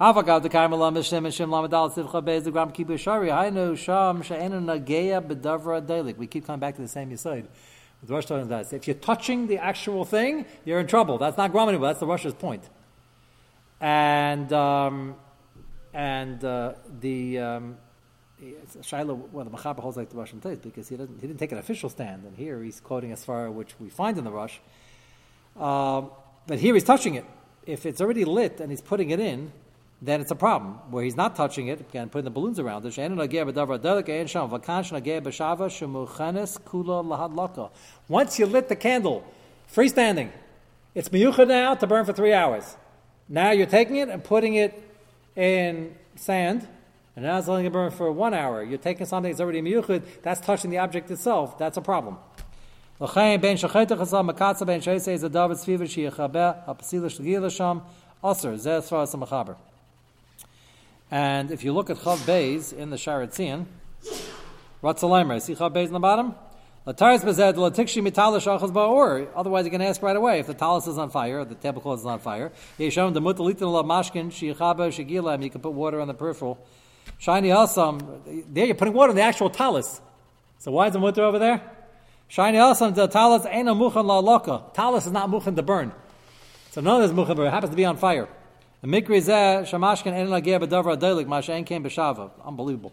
Avagav 0.00 0.42
the 0.42 0.50
Karmela 0.50 0.92
Mishem 0.92 1.24
and 1.24 1.32
Shem 1.32 1.50
Lamadal 1.50 1.92
Sivcha 1.92 2.24
Bez 2.24 2.44
the 2.44 2.50
Gram 2.50 2.70
Kibu 2.72 2.98
Shari 2.98 3.28
Hainu 3.28 3.78
Sham 3.78 4.22
She'enu 4.22 4.60
Nageya 4.60 5.26
Bedavra 5.26 5.80
Deilik. 5.80 6.16
We 6.16 6.26
keep 6.26 6.46
coming 6.46 6.60
back 6.60 6.76
to 6.76 6.82
the 6.82 6.88
same 6.88 7.10
Yisoid. 7.10 7.46
The 8.02 8.14
Rosh 8.14 8.26
does. 8.26 8.72
If 8.72 8.86
you're 8.86 8.94
touching 8.94 9.46
the 9.46 9.58
actual 9.58 10.04
thing, 10.04 10.46
you're 10.64 10.80
in 10.80 10.86
trouble. 10.86 11.18
That's 11.18 11.36
not 11.36 11.50
Gram 11.50 11.68
anymore. 11.68 11.88
That's 11.88 12.00
the 12.00 12.06
Rosh's 12.06 12.34
point. 12.34 12.62
And 13.80 14.52
um, 14.52 15.16
and 15.94 16.44
uh, 16.44 16.74
the 17.00 17.38
um, 17.38 17.78
Shaila, 18.42 19.30
well, 19.32 19.44
the 19.44 19.50
Machaber 19.50 19.80
holds 19.80 19.96
like 19.96 20.10
the 20.10 20.16
Russian 20.16 20.40
taste 20.40 20.62
because 20.62 20.88
he 20.88 20.96
doesn't 20.96 21.20
he 21.20 21.26
didn't 21.26 21.40
take 21.40 21.52
an 21.52 21.58
official 21.58 21.88
stand, 21.88 22.24
and 22.24 22.36
here 22.36 22.62
he's 22.62 22.80
quoting 22.80 23.12
as 23.12 23.24
far 23.24 23.50
which 23.50 23.78
we 23.80 23.88
find 23.88 24.18
in 24.18 24.24
the 24.24 24.30
Rosh. 24.30 24.58
Um, 25.58 26.10
but 26.46 26.58
here 26.58 26.74
he's 26.74 26.84
touching 26.84 27.14
it. 27.14 27.24
If 27.64 27.86
it's 27.86 28.00
already 28.00 28.24
lit 28.24 28.60
and 28.60 28.70
he's 28.70 28.82
putting 28.82 29.10
it 29.10 29.20
in, 29.20 29.52
then 30.02 30.20
it's 30.20 30.30
a 30.30 30.36
problem. 30.36 30.74
Where 30.90 31.02
he's 31.02 31.16
not 31.16 31.34
touching 31.34 31.68
it, 31.68 31.80
again, 31.80 32.10
putting 32.10 32.24
the 32.24 32.30
balloons 32.30 32.58
around 32.60 32.84
it. 32.84 32.98
Once 38.08 38.38
you 38.38 38.46
lit 38.46 38.68
the 38.68 38.76
candle, 38.76 39.24
freestanding, 39.74 40.30
it's 40.94 41.08
miyucha 41.08 41.48
now 41.48 41.74
to 41.74 41.86
burn 41.86 42.04
for 42.04 42.12
three 42.12 42.34
hours. 42.34 42.76
Now 43.28 43.50
you're 43.50 43.66
taking 43.66 43.96
it 43.96 44.08
and 44.10 44.22
putting 44.22 44.54
it 44.54 44.80
in 45.34 45.96
sand 46.14 46.68
and 47.16 47.24
now 47.24 47.38
it's 47.38 47.48
letting 47.48 47.64
it 47.64 47.72
burn 47.72 47.90
for 47.90 48.12
one 48.12 48.34
hour. 48.34 48.62
You're 48.62 48.78
taking 48.78 49.06
something 49.06 49.32
that's 49.32 49.40
already 49.40 49.62
miyuchid, 49.62 50.02
that's 50.22 50.40
touching 50.40 50.70
the 50.70 50.78
object 50.78 51.10
itself. 51.10 51.58
That's 51.58 51.78
a 51.78 51.80
problem. 51.80 52.18
And 61.10 61.50
if 61.50 61.64
you 61.64 61.72
look 61.72 61.88
at 61.90 61.96
Chav 61.96 62.18
Beis 62.18 62.72
in 62.72 62.90
the 62.90 62.96
Sha'ar 62.96 63.26
HaTziyun, 63.26 63.64
Ratzalaimer, 64.82 65.40
see 65.40 65.54
Chav 65.54 65.72
Beis 65.72 65.86
in 65.86 65.92
the 65.92 66.00
bottom? 66.00 66.34
Otherwise, 66.86 67.24
you 69.64 69.70
can 69.70 69.82
ask 69.82 70.02
right 70.02 70.16
away 70.16 70.38
if 70.38 70.46
the 70.46 70.54
talus 70.54 70.86
is 70.86 70.98
on 70.98 71.10
fire, 71.10 71.44
the 71.44 71.56
tablecloth 71.56 71.98
is 71.98 72.06
on 72.06 72.20
fire. 72.20 72.52
You 72.78 72.90
can 72.90 73.20
put 75.60 75.72
water 75.72 76.00
on 76.00 76.06
the 76.06 76.14
peripheral. 76.14 76.58
Shiny 77.18 77.48
asam. 77.48 78.44
There, 78.52 78.66
you're 78.66 78.74
putting 78.74 78.94
water 78.94 79.10
in 79.10 79.16
the 79.16 79.22
actual 79.22 79.50
talus. 79.50 80.00
So 80.58 80.72
why 80.72 80.86
is 80.86 80.92
the 80.92 80.98
mutter 80.98 81.22
over 81.22 81.38
there? 81.38 81.62
Shiny 82.28 82.58
asam 82.58 82.94
the 82.94 83.06
talus 83.06 83.46
ain't 83.46 83.68
a 83.68 83.72
muchan 83.72 84.04
la 84.04 84.20
loka. 84.20 84.72
Talus 84.74 85.06
is 85.06 85.12
not 85.12 85.30
muchan 85.30 85.56
to 85.56 85.62
burn. 85.62 85.92
So 86.70 86.80
none 86.80 87.00
of 87.02 87.08
this 87.08 87.16
muchan, 87.16 87.46
it 87.46 87.50
happens 87.50 87.70
to 87.70 87.76
be 87.76 87.84
on 87.84 87.96
fire. 87.96 88.28
The 88.82 88.88
mikri 88.88 89.22
zeh 89.22 89.62
shamashkin 89.62 90.12
en 90.12 90.28
lageh 90.28 90.60
b'davar 90.60 90.96
adelik 90.96 91.26
mashen 91.26 91.64
came 91.64 91.82
b'shava. 91.84 92.30
Unbelievable. 92.44 92.92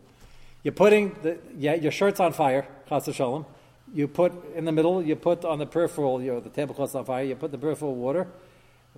You're 0.63 0.71
putting 0.71 1.15
the, 1.21 1.39
yeah, 1.57 1.73
your 1.73 1.91
shirt's 1.91 2.19
on 2.19 2.31
fire. 2.31 2.65
Chas 2.87 3.13
shalom. 3.13 3.45
You 3.93 4.07
put 4.07 4.55
in 4.55 4.65
the 4.65 4.71
middle. 4.71 5.03
You 5.03 5.15
put 5.15 5.43
on 5.43 5.59
the 5.59 5.65
peripheral. 5.65 6.21
You 6.21 6.33
know, 6.33 6.39
the 6.39 6.49
tablecloth's 6.49 6.95
on 6.95 7.05
fire. 7.05 7.23
You 7.23 7.35
put 7.35 7.51
the 7.51 7.57
peripheral 7.57 7.95
water. 7.95 8.27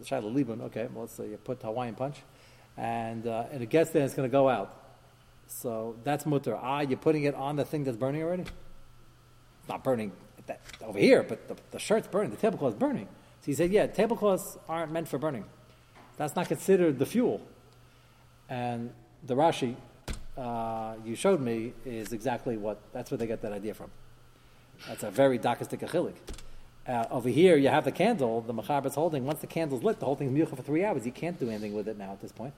Shaila 0.01 0.34
Liban. 0.34 0.62
Okay, 0.62 0.88
well, 0.93 1.04
let's 1.04 1.13
say 1.13 1.30
you 1.30 1.38
put 1.38 1.62
Hawaiian 1.62 1.95
punch, 1.95 2.17
and 2.78 3.25
uh, 3.25 3.45
and 3.51 3.63
it 3.63 3.69
gets 3.69 3.91
there. 3.91 4.04
It's 4.06 4.13
going 4.13 4.30
to 4.30 4.32
go 4.32 4.47
out. 4.47 4.85
So 5.47 5.95
that's 6.03 6.25
mutter. 6.25 6.58
Ah, 6.60 6.81
you're 6.81 6.97
putting 6.97 7.23
it 7.23 7.36
on 7.36 7.55
the 7.55 7.65
thing 7.65 7.84
that's 7.84 7.97
burning 7.97 8.23
already. 8.23 8.43
It's 8.43 9.69
not 9.69 9.84
burning 9.84 10.12
that, 10.47 10.62
over 10.84 10.99
here, 10.99 11.23
but 11.23 11.47
the, 11.47 11.55
the 11.71 11.79
shirt's 11.79 12.08
burning. 12.08 12.31
The 12.31 12.38
tablecloth's 12.38 12.77
burning. 12.77 13.08
So 13.41 13.45
he 13.45 13.53
said, 13.53 13.71
yeah, 13.71 13.88
tablecloths 13.88 14.58
aren't 14.67 14.91
meant 14.91 15.08
for 15.08 15.17
burning. 15.17 15.45
That's 16.17 16.36
not 16.36 16.47
considered 16.47 16.99
the 16.99 17.05
fuel. 17.05 17.41
And 18.49 18.91
the 19.23 19.36
Rashi 19.36 19.75
uh, 20.38 20.95
you 21.05 21.15
showed 21.15 21.39
me 21.39 21.73
is 21.86 22.12
exactly 22.12 22.58
what, 22.58 22.79
that's 22.91 23.12
where 23.12 23.17
they 23.17 23.27
get 23.27 23.41
that 23.41 23.53
idea 23.53 23.73
from. 23.73 23.89
That's 24.88 25.03
a 25.03 25.12
very 25.12 25.39
dakistic 25.39 25.79
achilik. 25.79 26.15
Uh, 26.88 27.05
over 27.10 27.29
here, 27.29 27.55
you 27.55 27.69
have 27.69 27.86
the 27.86 27.91
candle, 27.91 28.41
the 28.41 28.53
mechaber 28.53 28.88
is 28.88 28.95
holding. 28.95 29.25
Once 29.25 29.39
the 29.39 29.47
candle's 29.47 29.84
lit, 29.84 29.99
the 29.99 30.05
whole 30.05 30.15
thing's 30.15 30.31
mucha 30.31 30.55
for 30.55 30.62
three 30.62 30.84
hours. 30.84 31.05
You 31.05 31.12
can't 31.12 31.39
do 31.39 31.49
anything 31.49 31.73
with 31.73 31.88
it 31.88 31.97
now 31.97 32.12
at 32.12 32.21
this 32.21 32.31
point. 32.31 32.53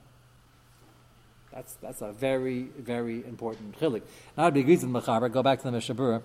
That's, 1.58 1.74
that's 1.82 2.02
a 2.04 2.12
very, 2.12 2.68
very 2.78 3.26
important 3.26 3.80
chilik. 3.80 4.04
Now, 4.38 4.52
be 4.52 4.60
agrees 4.60 4.86
with 4.86 4.92
mechaber, 4.92 5.32
go 5.32 5.42
back 5.42 5.60
to 5.64 5.72
the 5.72 5.76
Mishabura. 5.76 6.22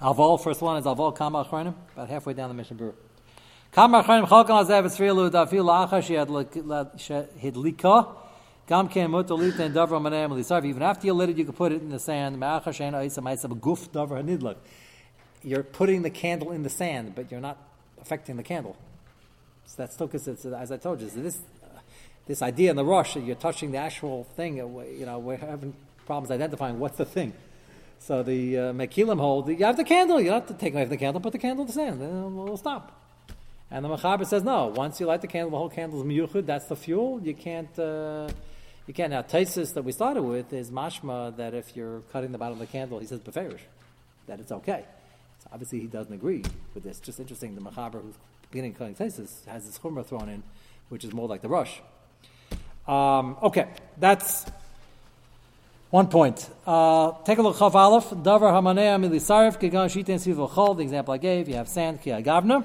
Alvol, 0.00 0.40
first 0.40 0.62
one 0.62 0.76
is 0.76 0.84
Alvol 0.84 1.16
Kama 1.16 1.44
Achronim, 1.44 1.74
about 1.92 2.08
halfway 2.08 2.34
down 2.34 2.56
the 2.56 2.62
Mishabura. 2.62 2.94
Kama 3.72 4.00
Achronim 4.00 4.28
Chalkan 4.28 4.64
Azev 4.64 4.84
Etzrielu 4.84 5.28
Dafil 5.28 5.64
Lacha 5.64 7.28
Hidlika 7.36 8.14
Gam 8.68 8.88
Ken 8.88 9.10
Mutolita 9.10 9.58
and 9.58 9.74
Davra 9.74 10.00
Manam 10.00 10.30
Lisarv. 10.30 10.64
Even 10.64 10.84
after 10.84 11.08
you 11.08 11.14
lit 11.14 11.30
it, 11.30 11.36
you 11.36 11.44
can 11.44 11.52
put 11.52 11.72
it 11.72 11.82
in 11.82 11.88
the 11.88 11.98
sand. 11.98 12.38
Me'acha 12.38 12.68
Shein 12.68 12.92
Aisa 12.92 13.18
Ma'isa 13.18 13.50
Guf 13.58 13.88
Davra 13.88 14.22
Hanidlak. 14.22 14.54
You're 15.42 15.64
putting 15.64 16.02
the 16.02 16.10
candle 16.10 16.52
in 16.52 16.62
the 16.62 16.70
sand, 16.70 17.16
but 17.16 17.32
you're 17.32 17.40
not 17.40 17.58
affecting 18.00 18.36
the 18.36 18.44
candle. 18.44 18.76
So 19.66 19.74
that's 19.78 19.94
still 19.94 20.06
because, 20.06 20.46
as 20.46 20.70
I 20.70 20.76
told 20.76 21.00
you, 21.00 21.08
so 21.08 21.20
this 21.22 21.40
this 22.28 22.42
idea 22.42 22.70
in 22.70 22.76
the 22.76 22.84
Rosh 22.84 23.14
that 23.14 23.24
you're 23.24 23.34
touching 23.34 23.72
the 23.72 23.78
actual 23.78 24.24
thing. 24.36 24.60
Uh, 24.60 24.82
you 24.82 25.06
know, 25.06 25.18
we're 25.18 25.38
having 25.38 25.74
problems 26.06 26.30
identifying 26.30 26.78
what's 26.78 26.98
the 26.98 27.04
thing. 27.04 27.32
So 27.98 28.22
the 28.22 28.58
uh, 28.58 28.62
Mekilim 28.72 29.18
hold 29.18 29.48
you 29.48 29.64
have 29.64 29.76
the 29.76 29.82
candle. 29.82 30.20
You 30.20 30.30
don't 30.30 30.46
have 30.46 30.56
to 30.56 30.62
take 30.62 30.74
away 30.74 30.84
the 30.84 30.96
candle. 30.96 31.20
Put 31.20 31.32
the 31.32 31.38
candle 31.38 31.62
in 31.62 31.66
the 31.66 31.72
sand. 31.72 32.00
Then 32.00 32.36
we'll 32.36 32.56
stop. 32.56 32.94
And 33.70 33.84
the 33.84 33.88
Mechaber 33.88 34.26
says 34.26 34.44
no. 34.44 34.68
Once 34.68 35.00
you 35.00 35.06
light 35.06 35.20
the 35.20 35.26
candle, 35.26 35.50
the 35.50 35.56
whole 35.56 35.68
candle 35.68 36.00
is 36.00 36.06
miyuchud. 36.06 36.46
That's 36.46 36.66
the 36.66 36.76
fuel. 36.76 37.20
You 37.22 37.34
can't. 37.34 37.76
Uh, 37.78 38.28
you 38.86 38.94
can't. 38.94 39.10
Now, 39.10 39.22
Taisus 39.22 39.74
that 39.74 39.82
we 39.82 39.92
started 39.92 40.22
with 40.22 40.52
is 40.52 40.70
mashma 40.70 41.36
that 41.36 41.54
if 41.54 41.76
you're 41.76 42.00
cutting 42.12 42.32
the 42.32 42.38
bottom 42.38 42.54
of 42.54 42.60
the 42.60 42.66
candle, 42.66 42.98
he 42.98 43.06
says 43.06 43.20
beferish, 43.20 43.60
that 44.26 44.40
it's 44.40 44.52
okay. 44.52 44.84
So 45.40 45.50
obviously, 45.52 45.80
he 45.80 45.86
doesn't 45.86 46.12
agree 46.12 46.42
with 46.74 46.84
this. 46.84 47.00
Just 47.00 47.20
interesting. 47.20 47.54
The 47.54 47.60
Mechaber 47.60 48.02
who's 48.02 48.14
beginning 48.50 48.74
cutting 48.74 48.94
Taisus 48.94 49.44
has 49.46 49.66
this 49.66 49.78
chumrah 49.78 50.06
thrown 50.06 50.28
in, 50.28 50.42
which 50.88 51.04
is 51.04 51.12
more 51.12 51.28
like 51.28 51.42
the 51.42 51.48
Rosh. 51.48 51.80
Um, 52.88 53.36
okay, 53.42 53.68
that's 53.98 54.46
one 55.90 56.08
point. 56.08 56.48
Uh, 56.66 57.12
take 57.24 57.36
a 57.36 57.42
look. 57.42 57.56
Chav 57.56 57.74
Aleph. 57.74 58.08
Davar 58.10 58.50
hamanea 58.50 58.98
milisarif 58.98 59.60
kegan 59.60 59.88
shiten 59.88 60.16
Sivachol. 60.16 60.74
The 60.74 60.84
example 60.84 61.12
I 61.12 61.18
gave. 61.18 61.48
You 61.50 61.56
have 61.56 61.68
sand 61.68 62.00
ki 62.00 62.10
agavna. 62.10 62.64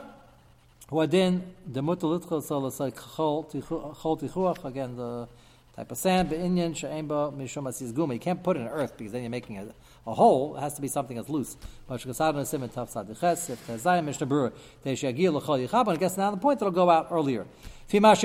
Huadin 0.89 1.41
demutal 1.69 2.17
litchol 2.17 2.41
chol 2.41 3.51
tichuach. 3.51 4.63
Again, 4.63 4.95
the 4.95 5.27
type 5.75 5.91
of 5.91 5.97
sand. 5.97 6.29
Be'inyan 6.29 6.73
she'emba 6.73 7.33
mishum 7.35 7.67
asis 7.67 7.91
guma. 7.91 8.13
You 8.13 8.19
can't 8.19 8.41
put 8.41 8.55
in 8.55 8.65
earth 8.65 8.97
because 8.97 9.11
then 9.11 9.23
you're 9.23 9.29
making 9.29 9.57
a, 9.57 9.67
a 10.07 10.13
hole. 10.13 10.55
It 10.55 10.61
has 10.61 10.75
to 10.75 10.81
be 10.81 10.87
something 10.87 11.17
that's 11.17 11.27
loose. 11.27 11.57
But 11.85 11.99
shkasad 11.99 12.35
nesim 12.35 12.69
sadiches. 12.69 13.49
If 13.49 13.67
tezayim 13.67 14.05
mishnah 14.05 14.27
berurah 14.27 14.53
teishagil 14.85 15.33
l'chol 15.33 15.67
yichab. 15.67 15.87
And 15.87 15.97
I 15.97 15.97
guess 15.97 16.15
now 16.15 16.31
the 16.31 16.37
point 16.37 16.59
that'll 16.59 16.71
go 16.71 16.89
out 16.89 17.07
earlier. 17.11 17.45
Not 17.91 18.23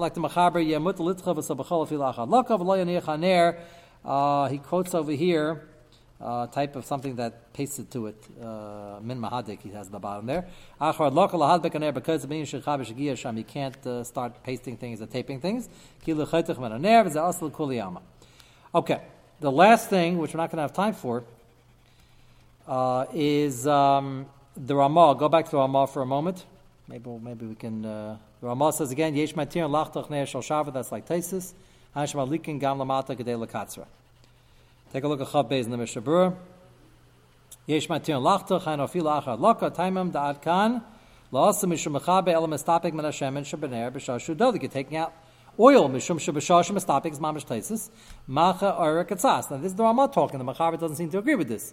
like 0.00 0.14
the 0.14 0.20
machaber. 0.20 0.62
Uh, 4.04 4.48
he 4.48 4.58
quotes 4.58 4.94
over 4.94 5.12
here 5.12 5.62
uh, 6.22 6.46
type 6.46 6.76
of 6.76 6.84
something 6.84 7.16
that 7.16 7.52
pasted 7.52 7.90
to 7.90 8.06
it, 8.06 8.16
uh, 8.40 9.00
min 9.02 9.20
mahadik, 9.20 9.60
he 9.60 9.70
has 9.70 9.86
at 9.86 9.92
the 9.92 9.98
bottom 9.98 10.26
there. 10.26 10.46
Because 10.78 12.24
you 12.24 13.44
can't 13.44 13.86
uh, 13.86 14.04
start 14.04 14.42
pasting 14.44 14.76
things 14.76 15.02
or 15.02 15.06
taping 15.06 15.40
things. 15.40 15.68
Okay, 18.74 19.00
the 19.40 19.50
last 19.50 19.90
thing, 19.90 20.18
which 20.18 20.32
we're 20.32 20.40
not 20.40 20.50
going 20.50 20.58
to 20.58 20.62
have 20.62 20.72
time 20.72 20.94
for, 20.94 21.24
uh, 22.68 23.06
is 23.12 23.66
um, 23.66 24.26
the 24.56 24.76
Ramah. 24.76 25.16
Go 25.18 25.28
back 25.28 25.46
to 25.46 25.50
the 25.52 25.58
Ramah 25.58 25.86
for 25.86 26.02
a 26.02 26.06
moment. 26.06 26.44
Maybe 26.88 27.10
maybe 27.22 27.46
we 27.46 27.54
can. 27.54 27.84
Uh, 27.84 28.18
the 28.40 28.46
Ramah 28.48 28.72
says 28.72 28.90
again, 28.90 29.14
yesh 29.14 29.34
matir 29.34 29.68
lachtach 29.68 30.26
shal 30.26 30.42
shava. 30.42 30.72
That's 30.72 30.92
like 30.92 31.06
Taisis. 31.06 31.52
Hashma 31.96 32.28
likin 32.28 32.58
gam 32.58 32.78
lamata 32.78 33.16
gedei 33.16 33.38
lakatzra. 33.46 33.86
Take 34.92 35.04
a 35.04 35.08
look 35.08 35.20
at 35.20 35.28
Chav 35.28 35.50
Beis 35.50 35.64
in 35.64 35.70
the 35.70 35.76
Mishnah 35.76 36.02
Berurah. 36.02 36.34
Yesh 37.66 37.88
matir 37.88 38.20
lachtach 38.20 38.62
hain 38.64 38.78
ofil 38.78 39.22
achad 39.22 39.38
laka 39.38 39.70
taimim 39.74 40.10
da'at 40.10 40.42
kan 40.42 40.82
la'asa 41.32 41.64
mishum 41.64 41.98
mechabe 41.98 42.28
elam 42.28 42.50
estapik 42.50 42.92
and 42.92 43.44
shabener 43.44 43.90
b'shah 43.90 44.18
shudodik. 44.18 44.62
You're 44.62 44.70
taking 44.70 44.96
out 44.96 45.12
oil 45.58 45.88
mishum 45.88 46.18
shabashah 46.18 46.76
estapik 46.76 47.12
is 47.12 47.20
mamish 47.20 47.46
taisis 47.46 47.90
macha 48.28 48.74
katzas. 49.08 49.50
Now 49.50 49.58
this 49.58 49.66
is 49.66 49.76
the 49.76 49.82
Ramah 49.84 50.10
talking. 50.12 50.38
The 50.38 50.52
Mechaber 50.52 50.78
doesn't 50.78 50.96
seem 50.96 51.10
to 51.10 51.18
agree 51.18 51.36
with 51.36 51.48
this. 51.48 51.72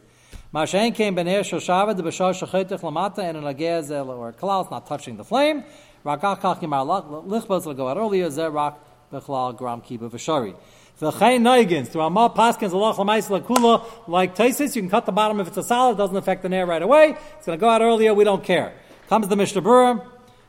Mashen 0.51 0.95
came 0.95 1.15
bener 1.15 1.41
shoshava 1.41 1.95
the 1.95 2.01
b'shah 2.01 2.33
shachetich 2.33 2.79
lamata 2.79 3.19
and 3.19 3.37
an 3.37 3.43
agez 3.43 3.91
or 3.91 4.33
kalal 4.33 4.69
not 4.71 4.87
touching 4.87 5.15
the 5.15 5.23
flame. 5.23 5.63
Rakach 6.03 6.41
yimar 6.59 7.27
lichbos 7.27 7.67
will 7.67 7.75
go 7.75 7.87
out 7.87 7.97
earlier. 7.97 8.31
Zer 8.31 8.49
rak 8.49 8.79
bechlal 9.13 9.55
gram 9.55 9.79
kiba 9.79 10.09
v'shari. 10.09 10.55
V'chein 10.99 11.41
noigins. 11.41 11.91
To 11.91 12.01
Amar 12.01 12.31
Paskins 12.31 12.73
Allah 12.73 12.95
Lamais 12.95 13.29
Lakula 13.29 13.85
like 14.07 14.35
Taisis, 14.35 14.75
you 14.75 14.81
can 14.81 14.89
cut 14.89 15.05
the 15.05 15.11
bottom 15.11 15.39
if 15.39 15.49
it's 15.49 15.57
a 15.57 15.61
solid, 15.61 15.97
doesn't 15.97 16.17
affect 16.17 16.41
the 16.41 16.49
nair 16.49 16.65
right 16.65 16.81
away. 16.81 17.15
It's 17.37 17.45
going 17.45 17.55
to 17.55 17.61
go 17.61 17.69
out 17.69 17.81
earlier, 17.81 18.15
we 18.15 18.23
don't 18.23 18.43
care. 18.43 18.73
Comes 19.07 19.27
the 19.27 19.35
Mishnah 19.35 19.61
Berurah. 19.61 20.03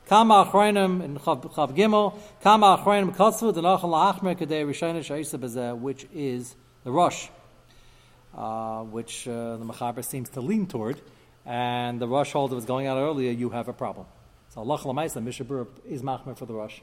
Kama 0.07 0.45
achreinim 0.45 1.03
in 1.03 1.19
Chav 1.19 1.77
Gimel, 1.77 2.17
Kama 2.41 2.79
achreinim 2.79 3.15
kosvu 3.15 3.53
denachal 3.53 3.83
la'achmer 3.83 4.35
kadei 4.35 4.65
rishayna 4.65 5.01
sha'isa 5.01 5.37
bezeh, 5.37 5.77
which 5.77 6.07
is 6.11 6.55
the 6.83 6.91
Rosh, 6.91 7.27
uh, 8.35 8.83
which 8.83 9.27
uh, 9.27 9.57
the 9.57 9.65
Mechaber 9.65 10.03
seems 10.03 10.29
to 10.29 10.41
lean 10.41 10.67
toward, 10.67 11.01
and 11.45 11.99
the 11.99 12.07
Rosh 12.07 12.31
holder 12.31 12.55
was 12.55 12.65
going 12.65 12.87
out 12.87 12.97
earlier, 12.97 13.31
you 13.31 13.49
have 13.49 13.67
a 13.67 13.73
problem. 13.73 14.05
So 14.49 14.61
Allah 14.61 14.77
Lamaisa, 14.79 15.23
Mishnah 15.23 15.45
Berurah 15.45 15.67
is 15.87 16.01
machmer 16.01 16.37
for 16.37 16.45
the 16.45 16.53
Rosh. 16.53 16.79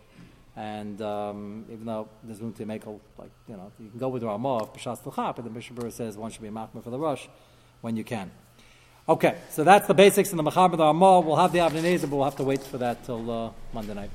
And 0.56 1.00
um, 1.02 1.66
even 1.70 1.86
though 1.86 2.08
there's 2.24 2.40
room 2.40 2.52
to 2.54 2.66
make 2.66 2.84
a, 2.86 2.90
like, 2.90 3.30
you 3.46 3.56
know, 3.56 3.70
you 3.78 3.90
can 3.90 3.98
go 3.98 4.08
with 4.08 4.24
Ramah 4.24 4.56
of 4.56 4.74
Pashas 4.74 5.06
L'chap, 5.06 5.36
but 5.36 5.44
the 5.44 5.50
Mishnah 5.50 5.90
says 5.90 6.16
one 6.16 6.30
should 6.32 6.42
be 6.42 6.48
machmer 6.48 6.82
for 6.82 6.90
the 6.90 6.98
Rosh 6.98 7.26
when 7.80 7.96
you 7.96 8.02
can. 8.02 8.30
Okay, 9.08 9.36
so 9.50 9.64
that's 9.64 9.86
the 9.86 9.94
basics 9.94 10.32
in 10.32 10.36
the 10.36 10.42
Mechaber 10.42 10.76
the 10.76 10.84
Ramah. 10.84 11.20
We'll 11.20 11.36
have 11.36 11.52
the 11.52 11.60
Avnei 11.60 12.00
but 12.00 12.10
we'll 12.10 12.24
have 12.24 12.36
to 12.36 12.42
wait 12.42 12.62
for 12.62 12.78
that 12.78 13.04
till 13.04 13.30
uh, 13.30 13.50
Monday 13.72 13.94
night. 13.94 14.10